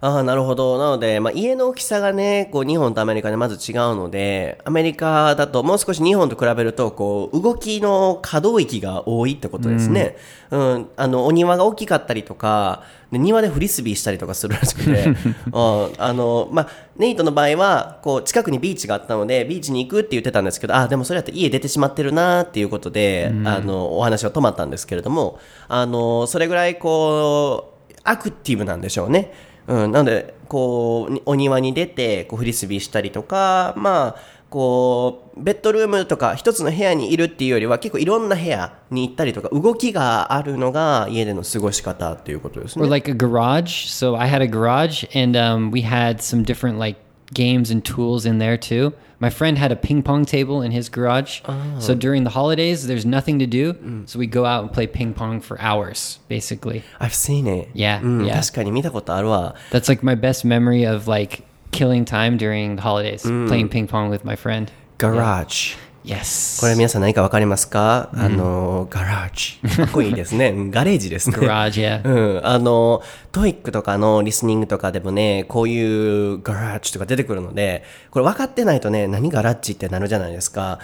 [0.00, 0.78] ああ、なるほど。
[0.78, 10.16] なので、まあ、家の大きさがね、こう、日本とアメリカでまず違うので、アメリカだともう少し日本と比べると、こう、動きの可動域が多いってことですね。
[10.50, 10.88] うん。
[10.96, 15.06] あの、お庭が大きかったりとか、で庭でフリスビーしたりとかするらしくて、
[15.52, 29.32] うんあの、まあ、ネイトの場合は、こう、近くにビーチがあったので、ビーチに行くって言ってたんですけど、あ、でもそれやったら家出てしまってるなっていうことで、あの、お話は止まったんですけれども、あの、それぐらいこう、アクティブなんでしょうね。
[29.68, 42.84] うん、なので、こう、お庭に出て、こう、フリスビーしたりとか、まあ、こう、ベッドルームとか一つの部屋にいるっていうよりは、結構いろんな部屋に行ったりとか、動きがあるのが家での過ごし方っていうことですね。
[42.84, 43.88] or like a garage.
[43.88, 46.98] So I had a garage, and um, we had some different like
[47.34, 48.94] games and tools in there too.
[49.19, 51.41] My friend had a ping pong table in his garage.
[51.79, 55.13] So during the holidays, there's nothing to do, so we go out and play ping
[55.13, 56.83] pong for hours, basically.
[56.99, 57.69] I've seen it.
[57.73, 58.41] Yeah, うん、 yeah.
[58.41, 59.55] 確かに見たことあるわ。
[59.71, 64.09] That's like my best memory of like killing time during the holidays, playing ping pong
[64.09, 64.69] with my friend.
[64.97, 65.75] garage。
[66.08, 66.58] Yes.
[66.58, 69.76] これ皆さん何かわかりますか、あの、ガラージ。
[69.76, 70.48] かっこいいですね。
[70.48, 71.36] うんガレージですね。
[71.36, 72.02] garage, yeah.
[72.02, 80.78] うん、あの、TOEIC とかのリスニングとかでもね、こういう garage とか出てくるので、これ分かってないとね、何 garage ってなるじゃないですか。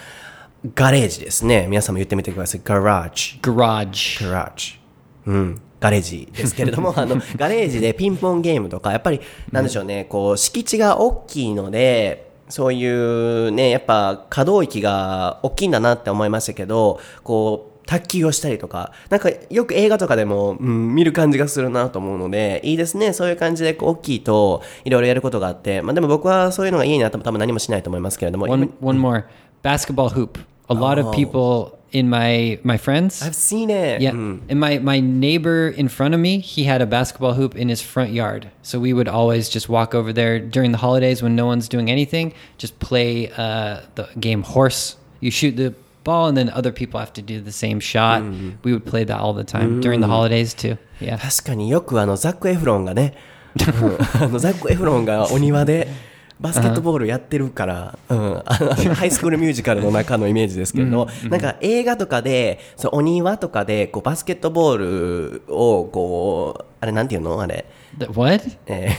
[0.75, 1.65] ガレージですね。
[1.69, 2.61] 皆さんも言ってみてください。
[2.63, 3.39] ガラッジ。
[3.41, 4.25] Garage.
[4.25, 4.79] ガラッジ。
[5.25, 5.61] うん。
[5.79, 23.13] ガレージですけれども、 あの、ガレージでピンポンゲームとか、やっぱり、なんでしょうね、こう、敷地が大きいので、そういうね、やっぱ可動域が大きいんだなって思いましたけど、こう、卓球をしたりとか、なんかよく映画とかでも、うん、見る感じがするなと思うので、いいですね。
[23.13, 29.23] そういう感じでこう大きいと、いろいろやることがあって、まあでも僕はそういうのが家にあっても多分何もしないと思いますけれども、One one more
[29.63, 30.39] basketball hoop.
[30.67, 33.22] A lot of people in my my friends.
[33.22, 34.00] I've seen it.
[34.00, 37.56] Yeah, うん and my my neighbor in front of me, he had a basketball hoop
[37.56, 38.48] in his front yard.
[38.62, 41.90] So we would always just walk over there during the holidays when no one's doing
[41.90, 44.96] anything, just play uh, the game horse.
[45.20, 48.22] You shoot the ball, and then other people have to do the same shot.
[48.64, 50.76] We would play that all the time during the holidays too.
[51.00, 51.18] Yeah.
[51.18, 53.14] 確かによくあのザック・エフロンがね、
[53.56, 55.88] うんあのザック・エフロンがお庭で
[56.39, 67.41] バスケットボールやってるから、うん、ハイスクールミュージカルの中のイメージですけど、なんか映画とかでそうお庭とかでこうバスケットボールをこうあれなんていうの？
[67.41, 67.65] あれ、
[68.13, 68.43] what?
[68.67, 68.89] え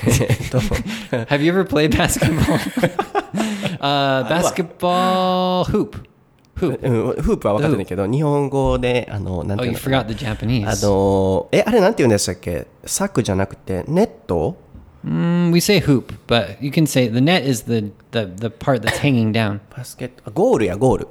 [0.50, 0.58] と
[1.28, 2.58] Have you ever played basketball?
[3.80, 6.02] uh, basketball hoop.
[6.58, 6.78] Hoop.
[6.82, 10.66] うん、フープは分かってないけど日本語であのなんて Oh, いうの Japanese.
[10.66, 12.66] あのえあれなんて言うんでしたっけ？
[12.86, 14.56] サックじゃなくてネット？
[15.06, 18.98] Mm, we say hoop, but you can say the net is the the, the part that's
[18.98, 19.60] hanging down.
[19.76, 21.08] バスケット、あゴールや、ゴール。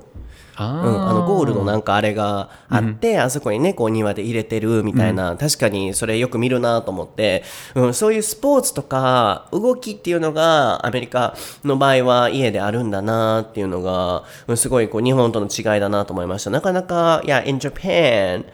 [0.57, 16.49] うん、あのゴールのなんかあれがあって、あそこにね、こう庭で入れてるみたいな、確かにそれよく見るなと思って、うん、そういうスポーツとか動きっていうのがアメリカの場合は家であるんだなっていうのが、うんすごいこう日本との違いだなと思いました。
[16.49, 18.45] なかなか、いや、in Japan,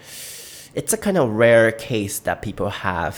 [0.76, 3.14] it's a kind of rare case that people have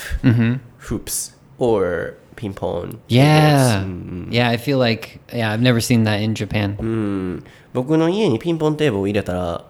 [0.79, 3.00] hoops or ping pong.
[3.08, 3.84] Yeah,
[4.30, 4.48] yeah.
[4.48, 6.76] I feel like yeah, I've never seen that in Japan.
[6.78, 9.64] うん僕の家にピンポンテーブルを入れたら、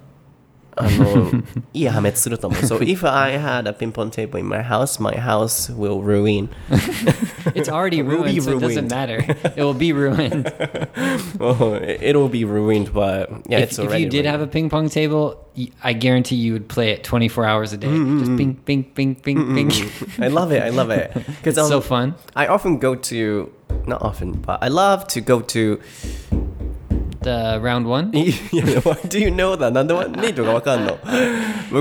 [0.77, 1.33] あの、
[1.75, 2.61] 家破滅すると思う。
[2.63, 6.49] So if I had a ping pong table in my house, my house will ruin.
[7.55, 8.61] It's already will be ruined, so it ruined.
[8.63, 9.19] doesn't matter.
[9.57, 10.53] It will be ruined.
[11.41, 14.29] oh, it'll be ruined, but yeah, if, it's if already you did ruined.
[14.29, 17.77] have a ping pong table, y- I guarantee you would play it 24 hours a
[17.77, 17.89] day.
[17.89, 19.71] Just bing, bing, bing, bing, bing.
[20.19, 20.63] I love it.
[20.63, 21.13] I love it.
[21.15, 22.15] Because It's so fun.
[22.37, 23.53] I often go to,
[23.87, 25.81] not often, but I love to go to.
[27.21, 28.13] The round one.
[28.13, 29.73] yeah, why do you know that?
[29.73, 30.99] なんでネイトがわかんの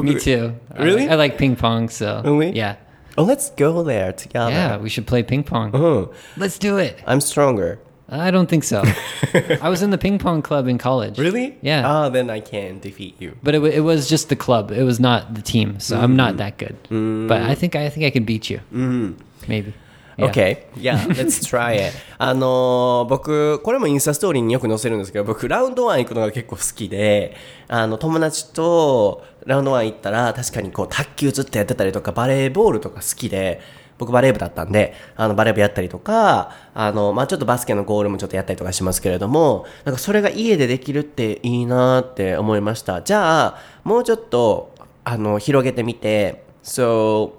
[0.01, 0.53] Me too.
[0.75, 1.07] I- Really?
[1.09, 2.51] I, like ping pong, so Really?
[2.57, 2.75] yeah,
[3.18, 4.50] Oh, let's go there together.
[4.50, 4.76] yeah.
[4.78, 5.70] We should play ping pong.
[5.74, 7.02] Oh, Let's do it.
[7.06, 7.78] I'm stronger.
[8.08, 8.82] I don't think so.
[9.62, 11.18] I was in the ping pong club in college.
[11.18, 11.56] Really?
[11.62, 11.86] Yeah.
[11.86, 13.38] Ah, then I can defeat you.
[13.42, 14.70] But it, wa- it was just the club.
[14.70, 16.38] It was not the team, so I'm not mm.
[16.38, 16.76] that good.
[16.90, 17.26] Mm.
[17.26, 18.58] But I think I think I can beat you.
[18.72, 19.12] Mm-hmm.
[19.48, 19.72] Maybe.
[20.16, 20.30] Yeah.
[20.30, 20.66] Okay.
[20.76, 21.92] Yeah, let's try it.
[22.18, 27.34] あのー僕、これもインスタストーリーによく載せるんですけど、僕、ラウンドワン行くのが結構好きで、
[27.68, 33.60] あの、友達とラウンドワン行ったら、確かにこう、卓球ずっとやってたりとか、バレーボールとか好きで、
[33.98, 43.00] 僕バレー部だったんで、あの、バレー部やったりとか、あの、まあ、ちょっとバスケのゴールもちょっとやったりとかしますけれども、なんかそれが家でできるっていいなって思いました。
[43.02, 44.72] じゃあ、もうちょっと、
[45.04, 47.30] あの、広げてみて、so,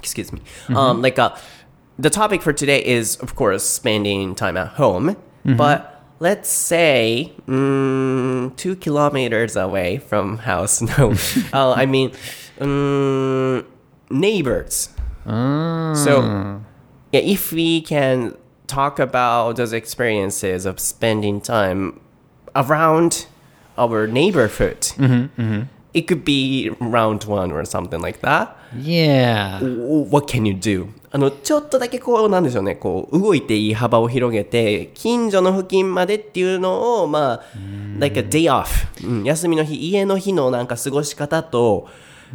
[0.00, 0.40] excuse me.
[0.74, 1.36] Um, like uh,
[1.98, 5.16] the topic for today is, of course, spending time at home.
[5.44, 10.82] But let's say mm, two kilometers away from house.
[10.98, 11.12] No,
[11.52, 12.12] uh, I mean
[12.60, 13.64] um,
[14.10, 14.90] neighbors.
[15.94, 16.22] So,
[17.12, 18.36] yeah, if we can
[18.66, 22.00] talk about those experiences of spending time
[22.54, 23.26] around
[23.78, 24.88] our neighborhood,
[25.92, 28.56] it could be round one or something like that.
[28.76, 29.60] Yeah.
[30.10, 30.88] What can you do?
[31.12, 37.42] あの、ちょっとだけこう、なんでしょうね、こう、動いていい幅を広げて、近所の付近までっていうのを、まあ、
[37.98, 38.66] like a day off、
[39.04, 41.88] うん、休みの日、家の日のなんか過ごし方と、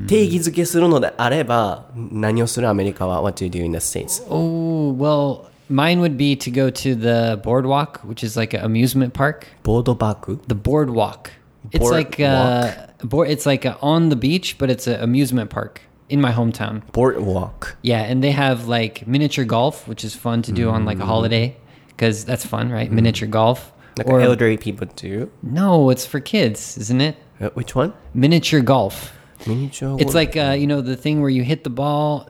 [0.10, 4.22] 定義づけするのであれば、何をするアメリカは ?What do you do in the States?
[4.30, 9.12] Oh, well, mine would be to go to the boardwalk, which is like an amusement
[9.12, 9.48] park.
[9.63, 11.32] ボードパーク The boardwalk.
[11.71, 15.82] It's like uh, board, it's like a, on the beach, but it's an amusement park
[16.10, 16.89] in my hometown.
[16.91, 17.78] Boardwalk.
[17.82, 21.06] Yeah, and they have like miniature golf, which is fun to do on like a
[21.06, 21.88] holiday mm.
[21.88, 22.89] because that's fun, right?
[22.89, 22.93] Mm.
[22.93, 23.71] Miniature golf.
[23.97, 25.32] Like or, elderly people do.
[25.41, 27.15] No, it's for kids, isn't it?
[27.39, 27.93] Uh, which one?
[28.13, 29.13] Miniature golf.
[29.47, 29.97] Miniature.
[29.99, 32.28] It's like uh, you know the thing where you hit the ball.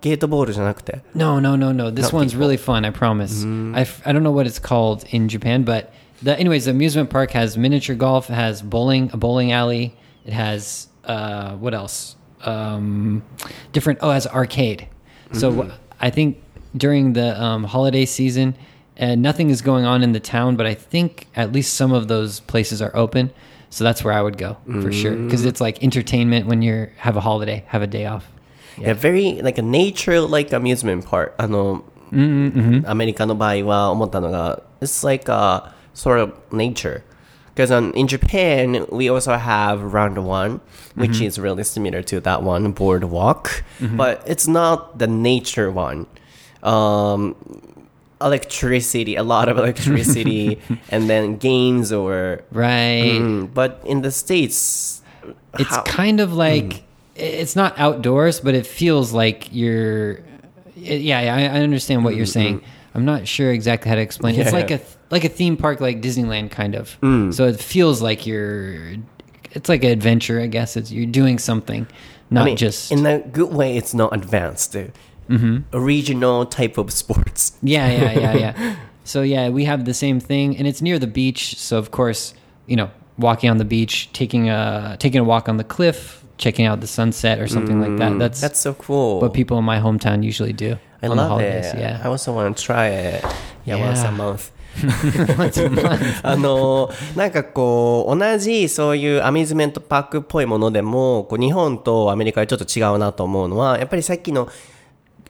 [1.14, 1.90] No, no, no, no.
[1.90, 2.42] This Not one's people.
[2.42, 2.86] really fun.
[2.86, 3.44] I promise.
[3.44, 3.76] Mm.
[3.76, 5.94] I f- I don't know what it's called in Japan, but
[6.25, 8.29] the anyways, the amusement park has miniature golf.
[8.31, 9.95] It has bowling, a bowling alley.
[10.25, 12.17] It has uh, what else?
[12.45, 13.23] Um,
[13.73, 13.99] different.
[14.03, 14.89] Oh, it has arcade.
[15.33, 16.39] So wh- I think
[16.77, 18.55] during the um, holiday season,
[19.01, 22.09] uh, nothing is going on in the town, but I think at least some of
[22.09, 23.31] those places are open.
[23.71, 27.17] So that's where I would go for sure because it's like entertainment when you have
[27.17, 28.27] a holiday, have a day off.
[28.77, 31.35] Yeah, very like a nature like amusement park.
[31.39, 31.85] あの、
[32.87, 37.04] アメリカの場合は思ったのが、it's like a sort of nature.
[37.56, 40.60] Because um, in Japan, we also have round one,
[40.96, 46.06] which is really similar to that one, boardwalk, but it's not the nature one.
[46.64, 47.34] Um,
[48.22, 52.42] electricity, a lot of electricity, and then games or.
[52.52, 53.20] Right.
[53.22, 55.02] Mm, but in the States,
[55.58, 56.84] it's how- kind of like
[57.16, 60.20] it's not outdoors, but it feels like you're.
[60.76, 62.62] it- yeah, yeah, I, I understand what you're saying.
[62.96, 64.40] I'm not sure exactly how to explain.
[64.40, 64.80] It's like a
[65.12, 66.98] like a theme park, like Disneyland, kind of.
[67.02, 67.34] Mm.
[67.34, 68.96] So it feels like you're.
[69.52, 70.78] It's like an adventure, I guess.
[70.78, 71.88] It's you're doing something,
[72.30, 72.92] not I mean, just.
[72.92, 73.78] in a good way.
[73.78, 74.76] It's not advanced.
[74.76, 74.92] A
[75.30, 75.78] mm-hmm.
[75.78, 77.58] regional type of sports.
[77.62, 78.76] Yeah, yeah, yeah, yeah.
[79.04, 81.58] so yeah, we have the same thing, and it's near the beach.
[81.58, 82.34] So of course,
[82.66, 86.66] you know, walking on the beach, taking a taking a walk on the cliff, checking
[86.66, 88.14] out the sunset or something like that.
[88.14, 89.20] Mm, that's That's so cool.
[89.20, 91.66] what people in my hometown usually do I on love it.
[91.76, 93.24] I Yeah, also want to try it.
[93.66, 93.92] Yeah, Yeah.
[93.92, 94.52] once a month.
[96.22, 104.50] あのなんかこう同じそういうアミューズメントパークっぽいものでもこう日本とアメリカでちょっと違うなと思うのはやっぱりさっきの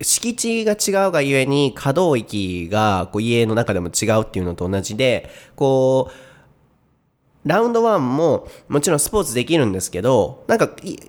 [0.02, 6.12] 敷地が違うがゆえに可動域がこう家の中でも違うっていうのと同じで、こ
[7.46, 11.00] う、ラウンドワンももちろんスポーツできるんですけど、なんかいい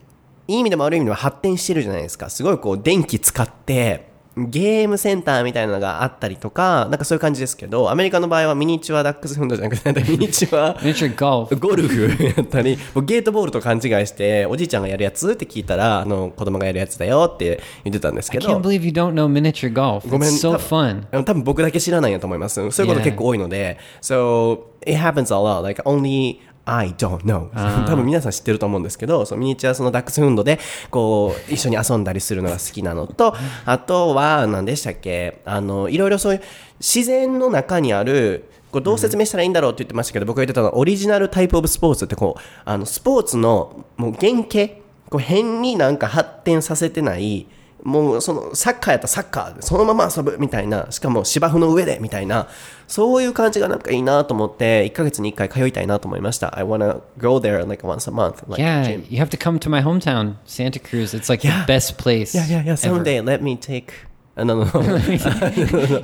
[0.48, 2.30] い意味でも悪い意味でも発展してるじゃないですか。
[2.30, 4.08] すごいこう電気使って、
[4.38, 11.58] ゲームセンターみたいなのがあったりとか、なんかそういう感じですけど、アメリカの場合はミニチュアダックスフンドじゃなくて、 ミニチュア Miniature golf.
[11.58, 18.60] ゴルフやったり、ゲートボールと勘違いして、おじいちゃんがやるやつって聞いたら、あの、子供がやるやつだよって言ってたんですけ I ど can't。
[18.60, 20.06] believe you don't know miniature golf.
[20.08, 21.02] ごめん so 多 fun.
[21.10, 22.56] 分 多分僕だけ知らないんやと思います。
[22.72, 23.78] そういうこと.結構多いので。
[24.02, 25.62] So, it happens a lot.
[25.62, 26.36] Like, only
[26.66, 27.48] I don't know.
[27.86, 30.58] 多分皆さん知ってると思うんですけど、そのミニチュアそのダックスフンドで、
[30.90, 35.40] こう、一緒に遊んだりするのが好きなのと、あとは、何でしたっけ？
[35.44, 36.42] あの、いろいろそういう
[36.80, 44.74] 自然の中にある、こうどう説明したらいいんだろうって言ってましたけど、僕が言ってたのはオリジナルタイプオブスポーツってこう、あの、スポーツのもう原型、
[45.08, 47.46] こう変になんか発展させてない、
[47.86, 52.48] もうそのサッカーやったらサッカーでそのまま遊ぶみたいな、しかも芝生の上でみたいな、
[52.88, 56.58] そういう感じがなんかいいなと思って、1ヶ月に1回通いたいなと思いました。
[56.58, 58.42] I wanna go there like once a month.
[58.48, 59.06] Like Yeah, gym.
[59.08, 61.14] you have to come to my hometown, Santa Cruz.
[61.16, 61.60] It's like Yeah.
[61.64, 62.34] the best place.
[62.36, 62.72] Yeah, yeah, yeah.
[62.72, 62.76] ever.
[62.76, 63.92] Someday let me take.
[64.36, 64.96] Uh, no, no, no.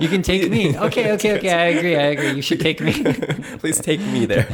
[0.00, 0.74] you can take me.
[0.78, 1.50] Okay, okay, okay.
[1.52, 1.96] I agree.
[1.96, 2.32] I agree.
[2.32, 2.92] You should take me.
[3.60, 4.46] Please take me there.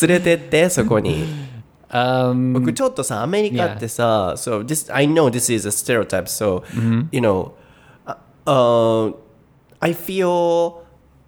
[0.00, 1.53] 連れてって、そこに。
[1.93, 6.63] Um, 僕ちょっとさ、アメリカってさ、so this, I know this is a stereotype, so,
[7.11, 7.53] you know,
[8.05, 8.15] uh,
[8.45, 9.13] uh,
[9.79, 10.83] I feel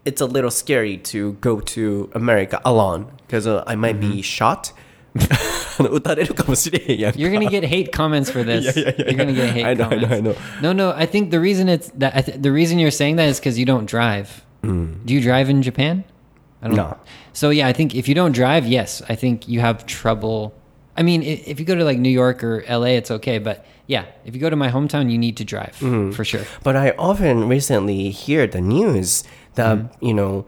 [0.06, 4.74] it's a little scary to go to America alone, because uh, I might be shot.
[5.80, 8.78] 撃たれるかもしれへんやんか you're gonna get hate comments for this.
[8.78, 9.48] Yeah, yeah, yeah, you're gonna yeah.
[9.48, 10.14] get hate I know, I know, comments.
[10.14, 10.36] I know.
[10.62, 10.94] No, no.
[10.96, 13.58] I think the reason it's that I th- the reason you're saying that is because
[13.58, 14.46] you don't drive.
[14.64, 16.06] Do you drive in Japan?
[16.63, 16.91] I don't Mm.
[16.91, 16.97] No.
[17.33, 20.55] So yeah, I think if you don't drive, yes, I think you have trouble.
[20.97, 23.39] I mean, if you go to like New York or LA, it's okay.
[23.39, 26.13] But yeah, if you go to my hometown, you need to drive Mm-hmm.
[26.13, 26.45] for sure.
[26.63, 29.23] But I often recently hear the news
[29.55, 30.47] that you know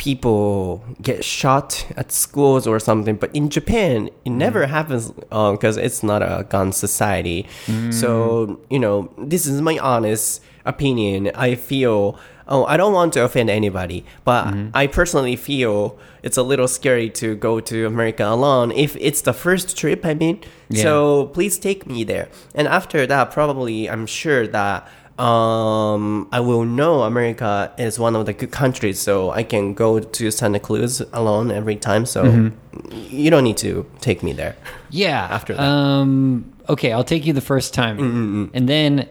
[0.00, 3.16] people get shot at schools or something.
[3.16, 4.36] But in Japan, it mm.
[4.36, 7.46] never happens um, because it's not a gun society.
[7.66, 7.92] Mm.
[7.92, 11.30] So you know, this is my honest opinion.
[11.34, 12.18] I feel.
[12.52, 14.70] Oh, I don't want to offend anybody, but mm-hmm.
[14.74, 19.32] I personally feel it's a little scary to go to America alone if it's the
[19.32, 20.04] first trip.
[20.04, 20.82] I mean, Yeah.
[20.82, 22.26] so please take me there.
[22.52, 24.88] And after that, probably I'm sure that
[25.20, 30.00] um, I will know America is one of the good countries, so I can go
[30.00, 32.06] to Santa Cruz alone every time.
[32.06, 32.50] So
[32.90, 34.56] you don't need to take me there.
[34.90, 35.28] Yeah.
[35.30, 35.62] After that.
[35.62, 36.52] Um.
[36.68, 39.08] Okay, I'll take you the first time, and then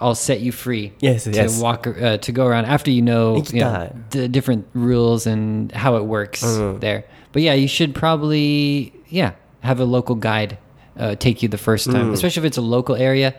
[0.00, 0.92] I'll set you free.
[1.00, 1.60] Yes, to yes.
[1.60, 5.96] walk uh, to go around after you know, you know the different rules and how
[5.96, 6.42] it works
[6.80, 7.04] there.
[7.32, 10.58] But yeah, you should probably yeah have a local guide
[10.96, 13.34] uh, take you the first time, especially if it's a local area.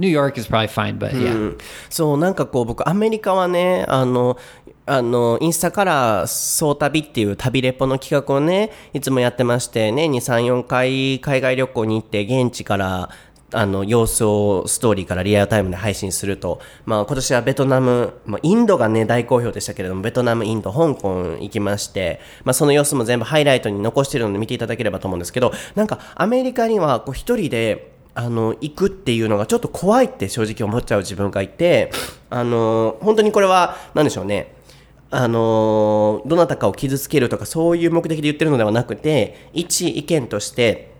[0.00, 1.56] New York is probably fine, but yeah.
[1.90, 4.38] そう、なんかこう僕アメリカはね、あの、
[4.86, 13.10] あの、インスタから総旅っていう旅レポの企画をね、いつもやってましてね、2、3、4回海外旅行に行って現地から
[13.52, 31.90] あの、様子をストーリーからリアルタイムで配信すると、まあ今年はベトナム、まあインドがね、大好評でしたけれども、ベトナム、インド、香港行きまして、まあその様子も全部ハイライトに残してるので見ていただければと思うんですけど、なんかアメリカにはこう一人で、あの、行くっていうのがちょっと怖いって正直思っちゃう自分がいて、
[32.28, 34.54] あの、本当にこれは、何でしょうね。
[35.10, 40.92] あの、どなたかを傷つけるとかそういう目的で言ってるのではなくて、一意見として、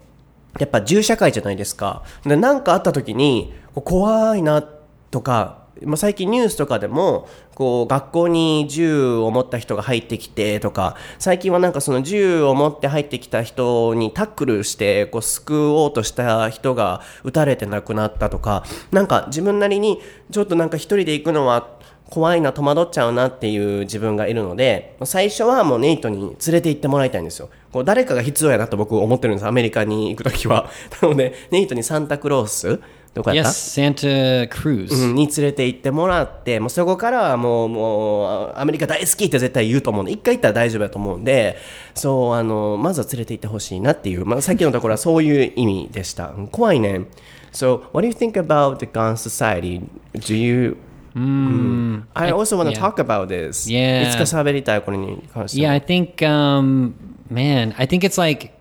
[0.58, 2.02] やっぱ銃社会じゃないですか。
[2.24, 4.62] で、なんかあった時に、怖いな
[5.10, 20.00] とか、まあ、最近ニュースとかでも、こう、学校に銃を持った人が入ってきてとか、最近はなんかその銃を持って入ってきた人にタックルして、こう、救おうとした人が撃たれて亡くなったとか、なんか自分なりに、
[20.30, 27.48] ちょっとなんか一人で行くのは、怖いな戸惑っちゃうなっていう自分がいるので最初はもうネイトに連れて行ってもらいたいんですよ。
[27.72, 30.68] こう誰かが必要やなと僕思ってるんですアメリカに行く時は。
[31.00, 32.80] なのでネイトにサンタクロース
[33.12, 34.92] どこやった Yes, Santa Cruz.
[34.94, 41.56] うんに連れて行ってもらってもうそこからはもうもうアメリカ大好きって絶対言うと思うんで一回行ったら大丈夫だと思うんで
[41.94, 47.06] そうあのまずは連れて行ってほしいなっていう、まあ、さっきのところはそういう意味でしたうん怖いね
[47.52, 49.82] So what do you think about the gun society?
[50.14, 50.76] Do you
[51.14, 52.80] I also want to yeah.
[52.80, 53.68] talk about this.
[53.68, 54.08] Yeah.
[54.08, 55.72] いつか喋りたいこれに関して Yeah, は。
[55.72, 56.92] I think, um,
[57.28, 58.52] man, I think it's like,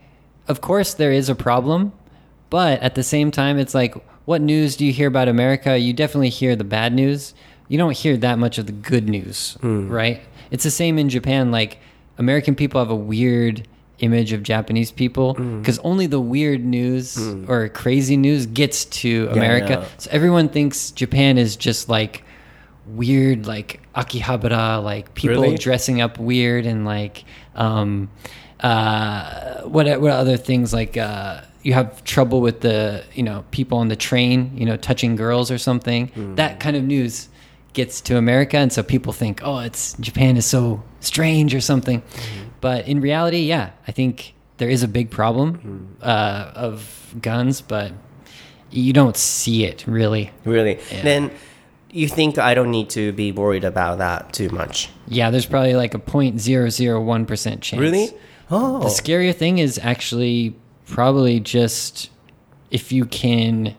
[0.47, 1.91] of course, there is a problem,
[2.49, 5.75] but at the same time, it's like, what news do you hear about America?
[5.75, 7.33] You definitely hear the bad news.
[7.67, 10.21] You don't hear that much of the good news, right?
[10.51, 11.49] It's the same in Japan.
[11.49, 11.79] Like,
[12.19, 13.67] American people have a weird
[13.99, 15.59] image of Japanese people Mm.
[15.61, 17.17] because only the weird news
[17.47, 19.79] or crazy news gets to America.
[19.81, 19.85] yeah.
[19.97, 22.23] So everyone thinks Japan is just like
[22.85, 25.57] weird, like Akihabara, like people Really?
[25.57, 27.25] dressing up weird and like
[27.55, 28.09] um,
[28.59, 33.77] uh, what what other things like uh, you have trouble with the you know people
[33.77, 36.07] on the train, you know, touching girls or something.
[36.09, 36.35] Hmm.
[36.35, 37.29] That kind of news
[37.73, 42.01] gets to America, and so people think, oh, it's Japan is so strange or something.
[42.01, 42.47] Mm-hmm.
[42.61, 45.85] But in reality, yeah, I think there is a big problem hmm.
[46.01, 47.91] uh, of guns, but
[48.71, 50.31] you don't see it really.
[50.45, 50.79] Really?
[50.91, 51.01] Yeah.
[51.01, 51.31] Then
[51.91, 54.89] you think I don't need to be worried about that too much?
[55.07, 57.79] Yeah, there's probably like a 0.001% chance.
[57.79, 58.13] Really?
[58.51, 58.79] Oh.
[58.79, 60.55] The scarier thing is actually
[60.89, 62.09] probably just
[62.71, 63.75] if you can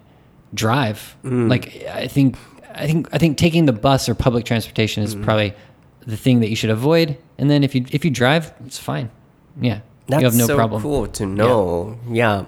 [0.55, 1.17] drive.
[1.23, 2.37] Like I think
[2.75, 5.55] I think I think taking the bus or public transportation is probably
[6.07, 7.17] the thing that you should avoid.
[7.39, 9.11] And then if you if you drive, it's fine.
[9.61, 9.81] Yeah.
[10.07, 10.83] That's you have no so problem.
[10.83, 11.99] cool to know.
[12.09, 12.47] Yeah.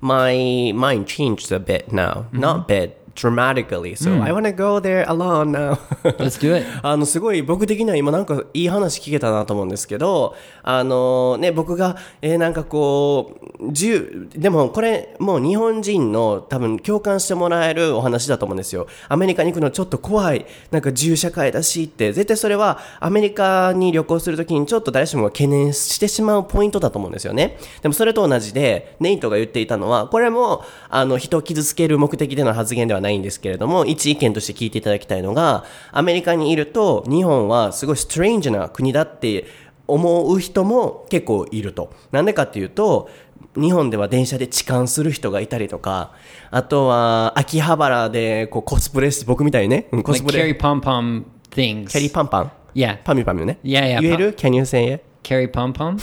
[0.00, 2.12] My mind changed a bit now.
[2.12, 2.40] Mm-hmm.
[2.40, 3.94] Not bit, dramatically.
[3.96, 4.22] So Mm.
[4.22, 5.78] I want to go there alone now.
[6.18, 6.66] Let's do it.
[6.82, 18.86] あの、すごい僕的には今なんかいい話聞けたなと思うんですけど、あのね、僕が、えーなんかこう、銃、でもこれもう日本人の多分共感してもらえるお話だと思うんですよ。
[19.08, 27.58] アメリカに行くのちょっと怖い、なんか銃社会だしって、絶対それはアメリカに旅行するときにちょっと誰しもが懸念してしまうポイントだと思うんですよね。
[27.82, 39.44] でもそれと同じで、ネイトが言っていたのは、これも、あの、人を傷つける目的での発言ではないんですけれども、一意見として聞いていただきたいのが、アメリカにいると、日本はすごいストレンジな国だって
[39.86, 41.92] 思う人も結構いると。
[42.10, 43.10] なんでかっていうと、
[43.54, 46.12] 日本では電車で痴漢する人がいたりとか、
[46.50, 51.88] あとは秋葉原でこうコスプレして、僕みたいにね、うんコス Like プレ、carry pom pom things.
[51.88, 52.98] キャリーパンパン Yeah.
[53.04, 53.58] パミュパミュね。
[53.62, 55.04] Yeah, yeah, 言える ?Can you say it?
[55.22, 55.98] Carrie Pom Pom?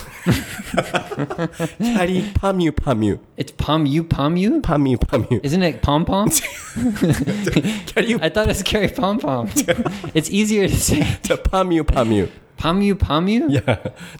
[1.79, 4.61] Carrie pom you It's Pom You Pom You?
[4.61, 5.41] Pom You Pom You.
[5.43, 6.29] Isn't it Pom Pom?
[6.77, 9.49] I thought it was Carrie Pom Pom.
[10.13, 11.17] it's easier to say.
[11.23, 12.29] To Pom You Pom You.
[12.59, 13.47] Pom you pom you?
[13.49, 13.61] いや、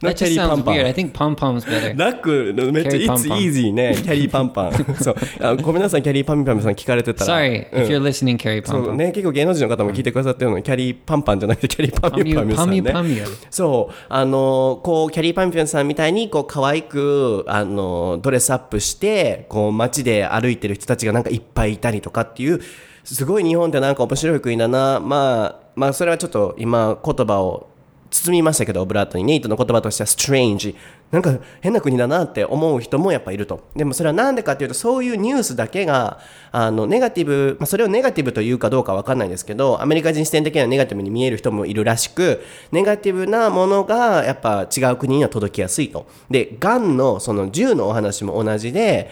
[0.00, 0.86] That just sounds weird.
[0.86, 1.94] I think pom pom's better.
[1.96, 3.94] 楽めっちゃ It's easy ね。
[3.94, 4.72] キャリーパンパン。
[4.98, 5.54] そうあ。
[5.56, 7.36] ごめんなさい、キャリーパンパンさん聞かれてたら。
[7.38, 8.96] Sorry うん if you're listening, carry そ pom う pom.
[8.96, 12.76] ね、結構芸能人の方も聞いてくださってるのに、キャリーパンパンじゃなくて、キャリーパンミュパミュさんね。
[12.80, 13.36] Pom you, pom you.
[13.50, 22.60] そう、あの、こう、キャリーパンピョンさんみたいに、こう、可愛く、あの、ドレスアップして、こう、街で歩いてる人たちがなんかいっぱいいたりとかっていう、
[23.04, 25.00] すごい日本ってなんか面白い国だな。
[25.00, 27.69] まあ、まあ、それはちょっと今、言葉を
[28.10, 29.24] 包みましたけど、オブラートに。
[29.24, 30.74] ネイトの言葉としては、strange。
[31.10, 33.68] なんか変な国だなって思う人もやっぱいると。
[33.74, 36.18] でもそれはなんでかっていうと、そういうニュースだけが、
[36.52, 42.42] あの、ネガティブ、まあ、それをネガティブというかどうかわかんないですけど、アメリカ人視点的にはネガティブに見える人もいるらしく、
[42.72, 46.06] ネガティブなものがやっぱ違う国には届きやすいと。
[46.28, 49.10] で、ガンのその銃のお話も同じで、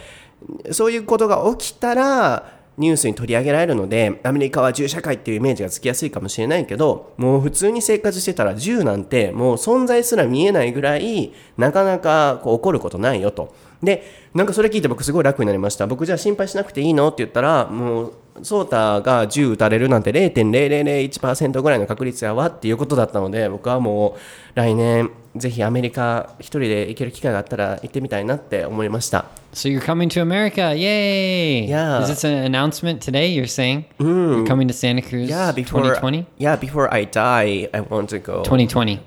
[0.70, 13.52] そういうことが起きたら、ニュースに取り上げられるので、アメリカは銃社会っていうイメージがつきやすいかもしれないけど、もう普通に生活してたら銃なんてもう存在すら見えないぐらい、なかなかこう起こることないよと。
[13.82, 14.04] で、
[14.34, 15.86] なんかそれ聞いて僕すごい楽になりました。
[15.86, 17.08] 僕じゃあ心配しなくていいの？
[17.08, 18.12] って言ったら、もう、
[18.42, 24.18] ソータが銃撃たれるなんて0.0001%ぐらいの確率やわっていうことだったので、僕はもう
[24.54, 29.26] 来年、ぜひアメリカ一人で行ける機会があったら行ってみたいなって思いました。
[29.54, 30.74] So you're coming to America.
[30.74, 31.66] Yay.
[31.66, 32.02] Yeah.
[32.02, 33.28] Is this an announcement today?
[33.28, 36.26] You're saying you're coming to Santa Cruz Yeah, before 2020?
[36.38, 38.42] Yeah, before I die, I want to go.
[38.44, 39.00] 2020.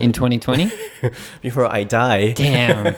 [0.00, 0.70] In 2020?
[1.42, 2.32] before I die.
[2.32, 2.94] Damn.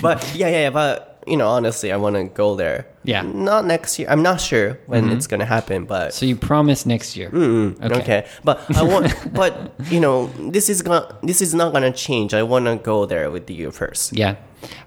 [0.00, 0.70] but yeah, yeah, yeah.
[0.70, 2.86] But you know, honestly, I want to go there.
[3.02, 3.22] Yeah.
[3.22, 4.08] Not next year.
[4.10, 5.16] I'm not sure when mm-hmm.
[5.16, 7.28] it's gonna happen, but So you promise next year.
[7.34, 8.26] okay.
[8.42, 9.14] But I want.
[9.32, 11.16] but you know, this is gonna.
[11.22, 12.34] This is not gonna change.
[12.34, 14.16] I want to go there with you first.
[14.16, 14.36] Yeah.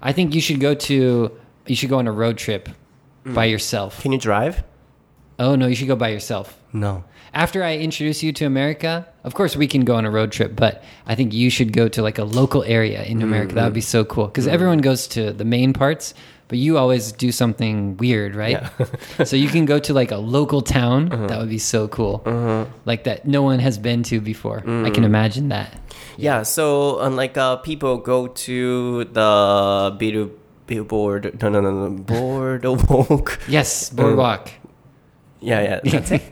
[0.02, 1.30] I think you should go to
[1.68, 2.68] you should go on a road trip
[3.24, 3.50] by mm.
[3.50, 4.02] yourself.
[4.02, 4.64] Can you drive?
[5.38, 6.58] Oh no, you should go by yourself.
[6.72, 7.04] No.
[7.34, 10.56] After I introduce you to America, of course we can go on a road trip,
[10.56, 13.54] but I think you should go to like a local area in America.
[13.54, 13.86] That would be mm-hmm.
[13.86, 14.54] so cool because mm-hmm.
[14.54, 16.14] everyone goes to the main parts,
[16.48, 18.64] but you always do something weird, right?
[19.24, 21.12] so you can go to like a local town.
[21.12, 21.26] Uh-huh.
[21.26, 22.22] That would be so cool.
[22.24, 22.66] Uh-huh.
[22.84, 24.58] Like that no one has been to before.
[24.60, 25.04] I can mm.
[25.04, 25.78] imagine that.
[26.16, 26.42] Yeah.
[26.42, 30.30] So unlike uh, people go to the bill
[30.68, 31.42] billboard.
[31.42, 31.90] No, no, no, no.
[31.90, 33.40] Boardwalk.
[33.48, 34.48] Yes, boardwalk.
[34.48, 34.67] Uh,
[35.40, 35.80] Yeah, yeah.
[35.84, 36.22] That's it.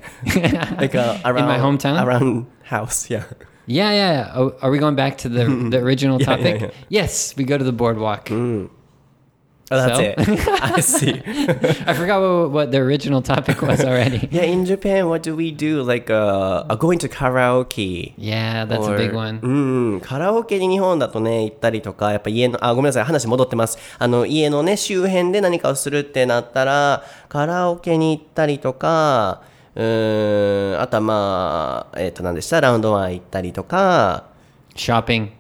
[0.81, 2.03] like uh, around my hometown?
[2.05, 3.09] around house.
[3.11, 3.25] Yeah.
[3.67, 4.13] Yeah, yeah.
[4.13, 4.33] yeah.
[4.35, 6.61] Oh, are we going back to the the original Yeah, yeah, topic?
[6.61, 6.71] yeah.
[6.89, 8.29] Yes, we go to the boardwalk.
[9.69, 10.15] Oh, that's So- it.
[10.63, 11.23] I see.
[11.87, 14.29] I forgot what, what the original topic was already.
[14.31, 15.83] Yeah, in Japan, what do we do?
[15.83, 18.13] Like, uh, uh, going to karaoke.
[18.17, 19.41] Yeah, that's a Or- big one.
[19.43, 19.49] う
[19.97, 23.77] ん、カラオケに日本だとね、行ったりとか、やっぱ家の、あ、ごめんなさい、話戻ってます。
[23.99, 29.43] あの、家のね、周辺で何かをするってなったら、カラオケに行ったりとか、
[29.75, 34.25] うーん、あとはまあ、えっ、と、何でしたラウンドワン行ったりとか、
[34.77, 35.31] Shopping.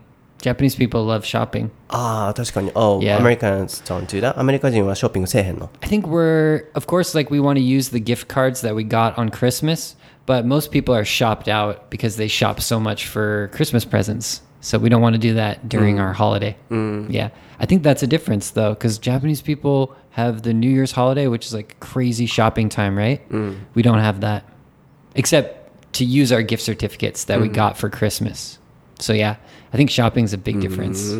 [0.45, 1.69] Japanese people love shopping.
[1.89, 2.71] ああ、確かに。
[2.73, 3.17] Oh, Yeah.
[3.19, 4.39] Americans don't do that.
[4.39, 5.69] アメリカ人はショッピングせえへんの。
[5.81, 8.83] I think we're, of course, like we want to use the gift cards that we
[8.83, 9.95] got on Christmas,
[10.25, 14.41] but most people are shopped out because they shop so much for Christmas presents.
[14.61, 16.55] So we don't want to do that during our holiday.
[16.69, 17.29] Yeah.
[17.59, 21.45] I think that's a difference though, because Japanese people have the New Year's holiday, which
[21.45, 23.21] is like crazy shopping time, right?
[23.75, 24.43] We don't have that,
[25.15, 28.59] except to use our gift certificates that we got for Christmas.
[28.99, 29.37] So yeah,
[29.72, 31.14] I think shopping's a big difference.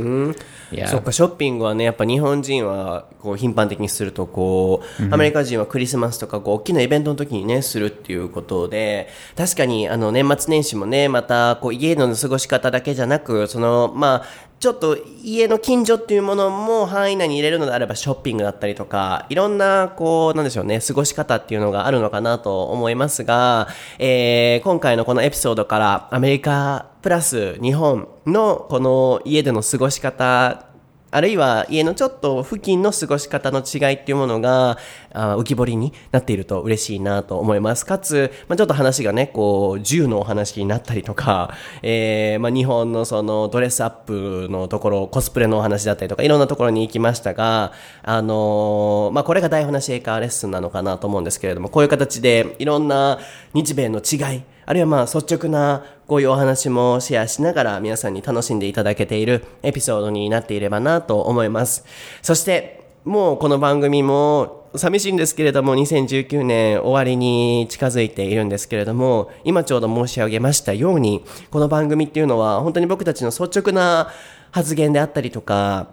[0.70, 0.88] Yeah.
[0.88, 23.68] そっか、ショッピングはね、やっぱ日本人はこう頻繁的にすると、こう、アメリカ人はクリスマスとか、こう、大きなイベントの時にね、するっていうことで、確かに、あの、年末年始もね、また、こう、家での過ごし方だけじゃなく、その、まあ、ちょっと家の近所っていうものも範囲内に入れるのであればショッピングだったりとか、いろんな、こう、なんでしょうね、過ごし方っていうのがあるのかなと思いますが、
[23.98, 30.66] えー、今回のこのエピソードからアメリカプラス日本ののこの家での過ごし方
[31.10, 34.76] あるいは家のちょっと付近の過ごし方の違いっていうものが
[35.14, 37.86] あ浮き彫りになっていると嬉しいなと思います。
[37.86, 47.72] かつ、まあ、ちょっと話がね、こう、銃のお話になったりとか、 えーまあ、日本のそのドレスアップのところ、コスプレのお話だったりとか、いろんなところに行きましたが、
[48.02, 53.18] あのーまあ、これが台本なし英会話レッスンなのかなと思うんですけれども、こういう形でいろんな
[53.54, 61.84] 日米の違い、あるいはまあ率直なこういうお話もシェアしながら皆さんに楽しんでいただけているエピソードになっていればなと思います。
[62.20, 74.10] そしてもうこの番組も寂しいんですけれども2019年終わりに近づいているんですけれども今ちょうど申し上げましたようにこの番組っていうのは本当に僕たちの率直な
[74.50, 75.90] 発言であったりとか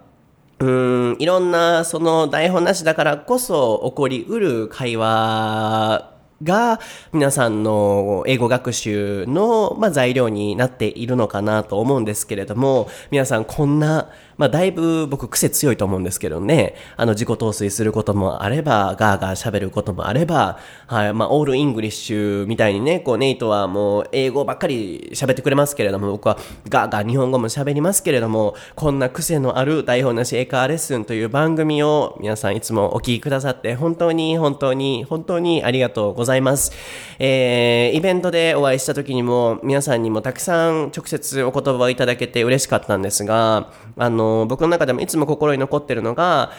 [0.58, 6.13] うんいろんなその台本なしだからこそ起こりうる会話
[6.44, 6.80] が
[7.12, 16.74] 皆さんの英語学習の、まあ、材料になっているのかなと思うんですけれども皆さんこんな、まあ、だいぶ僕癖強いと思うんですけどね。
[16.96, 26.38] あの自己陶酔することもあればガーガー喋ることもあれば、はいまあ、オールイングリッシュみたいにねこうネイトはもう英語ばっかり喋ってくれますけれども僕は
[26.68, 36.72] ガーガー日本語も喋りますけれどもこんな癖のある台本なし英会話レッスンという番組を皆さんいつもお聞きくださって本当に本当に本当にありがとうございます、ざいます。
[37.18, 46.50] えーイベントでお会いした時にも皆さんにもたくさん直接お言葉をいただけて嬉しかったんですがあの僕の中でもいつも心に残ってるのが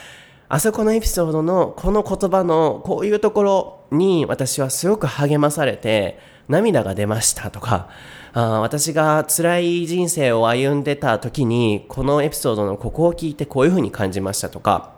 [0.47, 7.89] あそこのエピソードのこの言葉のこういうところに私はすごく励まされて涙が出ましたとか
[8.33, 14.94] あ私が辛い人生を歩んでた時にこのエピソードのここを聞いてこういうふうに感じましたとか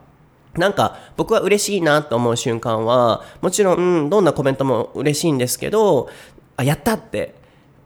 [0.58, 6.10] なんか僕は嬉しいなと思う瞬間はもちろん、どんなコメントも嬉しいんですけど
[6.56, 7.36] あやったって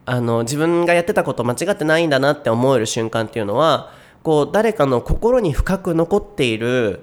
[0.06, 3.92] あの自分がやってたこと間違ってないんだなって思える瞬間っていうのは
[4.24, 7.02] こう誰かの心に深く残っている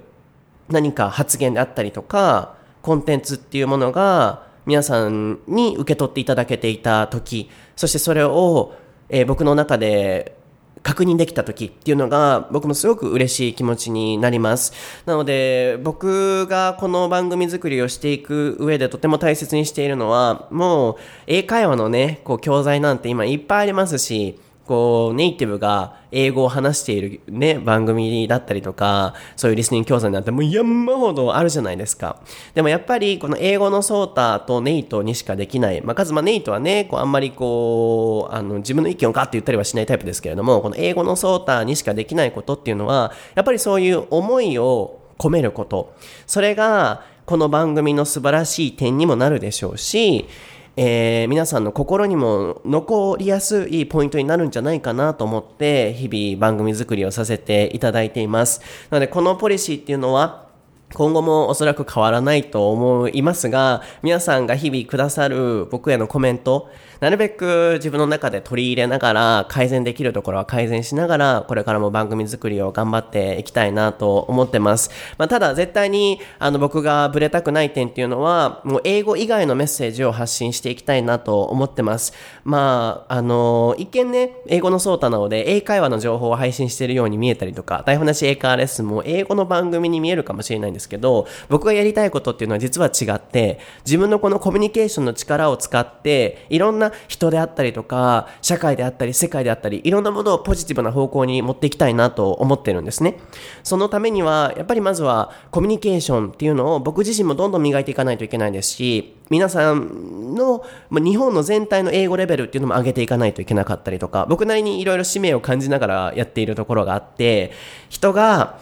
[0.69, 8.73] 何か発言であったりとかコンテンツっていうものが皆さんに受け取っていただけていた時そしてそれを、
[9.09, 10.38] えー僕の中で
[10.83, 14.73] 確認できた時っていうのが僕もすごく嬉しい気持ちになります。
[15.05, 20.95] なので僕がこの番組作りをしていく上でとても大切にしているのはもう
[21.27, 24.39] 英会話のねこう教材なんて今いっぱいありますし
[24.69, 32.21] こうネイティブが英語を話しているね番組だったりとかそういうリスニング教材なんてもう山ほどあるじゃないですか。
[32.53, 35.81] でもやっぱりこの英語のソータとネイトにしかできない。
[35.81, 45.95] まあ数まあネイトはねこうあんまりこうあの自分の意見をガッと言ったりはしないタイプですけれどもこの英語のソータにしかできないことっていうのはやっぱりそういう思いを込めること。
[46.27, 50.27] それがこの番組の素晴らしい点にもなるでしょうし
[50.75, 58.61] えー皆さんの心にも残りやすいポイントになるんじゃないかなと思って日々番組作りをさせていただいています。
[58.89, 60.47] なのでこのポリシーっていうのは
[60.93, 74.91] 今後もおそらく変わらないと思いますが皆さんが日々くださる僕へのコメントなるべく自分の中で取り入れながら、改善できるところは改善しながら、これからも番組作りを頑張っていきたいなと思ってます。
[75.17, 82.13] まあ、ただ絶対に、あの、僕がブレたくない点っていうのは、もう英語以外のメッセージを発信していきたいなと思ってます。
[82.43, 103.19] まあ、あの、一見ね、英語のソータなので、英会話の情報を配信してるように見えたりとか、台本なし英会話レッスンも英語の番組に見えるかもしれないんですけど、僕がやりたいことっていうのは実は違って、自分のこのコミュニケーションの力を使って、いろんなな人であったりとか、社会であったり、世界であったり、いろんなものをポジティブな方向に持っていきたいなと思ってるんですね。
[103.63, 117.51] そのためには、やっぱりまずはコミュニケーションっていうのを僕自身もどんどん磨いていかないといけないですし、皆さんの、ま日本の全体の英語レベルっていうのも上げていかないといけなかったりとか、僕なりにいろいろ使命を感じながらやっているところがあって、
[117.89, 118.59] 人が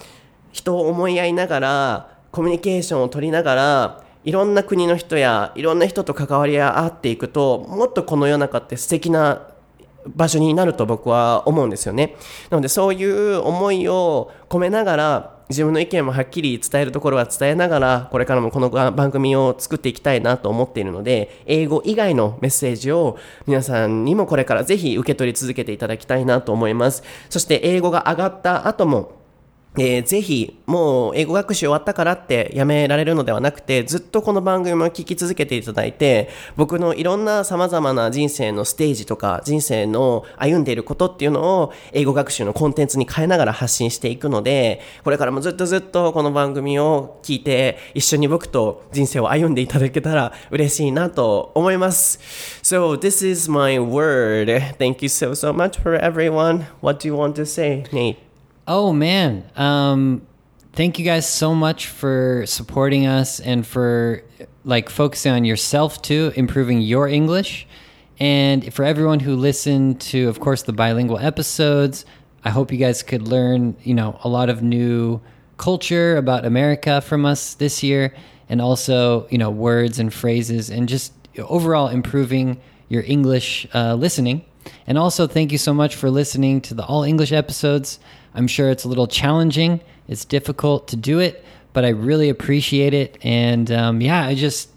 [0.51, 9.47] 人を思い合いながら、コミュニケーションを取りながら、いろんな国の人やいろんな人と関わり合っていくと、もっとこの世の中って素敵な
[10.05, 12.17] 場所になると僕は思うんですよね。
[12.49, 29.16] なのでそういう思いを込めながら自分の意見もはっきり伝えるところは伝えながらこれからもこの番組を作っていきたいなと思っているので英語以外のメッセージを皆さんにもこれからぜひ受け取り続けていただきたいなと思いますそして英語が上がった後も
[29.79, 52.19] えー、ぜひ、もう英語学習終わったからってやめられるのではなくて、ずっとこの番組も聞き続けていただいて、僕のいろんな様々な人生のステージとか、人生の歩んでいることっていうのを、英語学習のコンテンツに変えながら発信していくので、これからもずっとずっとこの番組を聞いて、一緒に僕と人生を歩んでいただけたら嬉しいなと思います。
[52.63, 54.47] So, this is my word.
[54.77, 56.65] Thank you so, so much for everyone.
[56.81, 58.26] What do you want to say, Nate?
[58.69, 60.27] Oh man, um,
[60.73, 64.23] thank you guys so much for supporting us and for
[64.65, 67.65] like focusing on yourself too, improving your English.
[68.19, 72.03] And for everyone who listened to, of course, the bilingual episodes,
[72.43, 75.21] I hope you guys could learn, you know, a lot of new
[75.55, 78.13] culture about America from us this year,
[78.49, 82.59] and also, you know, words and phrases, and just overall improving
[82.89, 84.43] your English uh, listening.
[84.85, 87.99] And also, thank you so much for listening to the all English episodes.
[88.37, 89.81] I'm sure it's a little challenging.
[90.07, 93.17] It's difficult to do it, but I really appreciate it.
[93.23, 94.69] And um, yeah, I just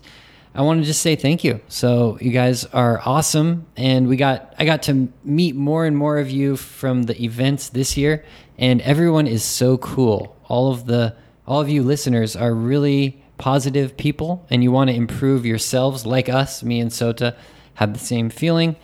[0.55, 1.61] I want to just say thank you.
[1.69, 6.19] So you guys are awesome, and we got I got to meet more and more
[6.19, 8.25] of you from the events this year,
[8.59, 10.37] and everyone is so cool.
[10.49, 11.15] All of the
[11.47, 16.31] all of you listeners are really positive people, and you want to improve yourselves like
[16.31, 16.63] us.
[16.63, 17.37] Me and Sota
[17.75, 18.75] have the same feeling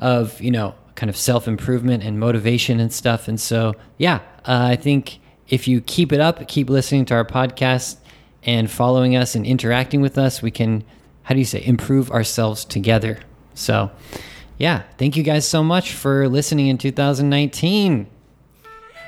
[0.00, 3.28] of you know kind of self improvement and motivation and stuff.
[3.28, 4.16] And so, yeah,
[4.46, 7.98] uh, I think if you keep it up, keep listening to our podcast
[8.42, 10.82] and following us and interacting with us, we can,
[11.22, 13.20] how do you say, improve ourselves together.
[13.54, 13.90] So,
[14.58, 18.08] yeah, thank you guys so much for listening in 2019.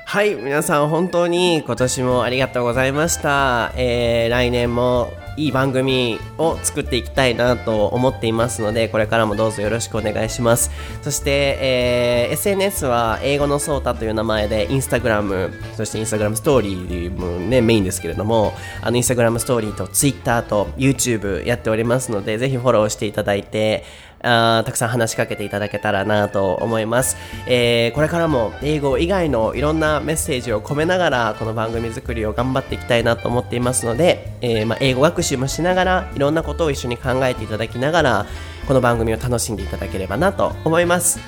[0.09, 3.71] はい、皆さん本当に今年もありがとうございました。
[3.75, 10.71] えー、来年もいい番組を作っていきたいなと思っていますので、これからもどうぞよろしくお願いします。
[11.03, 23.83] そして、えー、SNS は英語のソータという名前で、インスタグラム、そしてインスタグラムストーリーもね、メインですけれども、あの、インスタグラムストーリーと Twitter と YouTube やっておりますので、ぜひフォローしていただいて、
[24.21, 27.17] あたくさん話しかけていただけたらなと思います、
[27.47, 38.25] えー、これからも英語以外のいろんなメッセージを込めながらこの番組作りを頑張っていきたいなと思っていますので、えー、まあ、英語学習もしながらいろんなことを一緒に考えていただきながら
[38.67, 41.19] この番組を楽しんでいただければなと思います。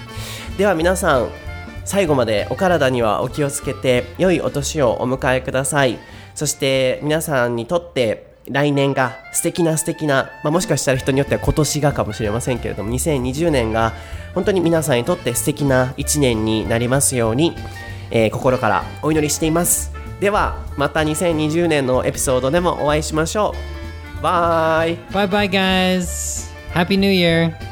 [0.57, 1.29] では皆さん
[1.85, 5.97] 最後までお体にはお気をつけて良いお年をお迎えください。
[6.35, 13.93] そして皆さんにとって来年が素敵な素敵な、まあ、もしかしたら人によっては今年がかもしれませんけれども2020年が
[14.33, 17.55] 本当に皆さんにとって素敵な一年になりますように、
[18.09, 19.91] えー、心からお祈りしています。
[20.19, 23.55] ではまた2020年のエピソードでもお会いしましょ
[24.19, 24.21] う。
[24.21, 24.97] バイ。
[25.11, 26.51] バイバイ guys.
[26.73, 27.70] Happy New Year.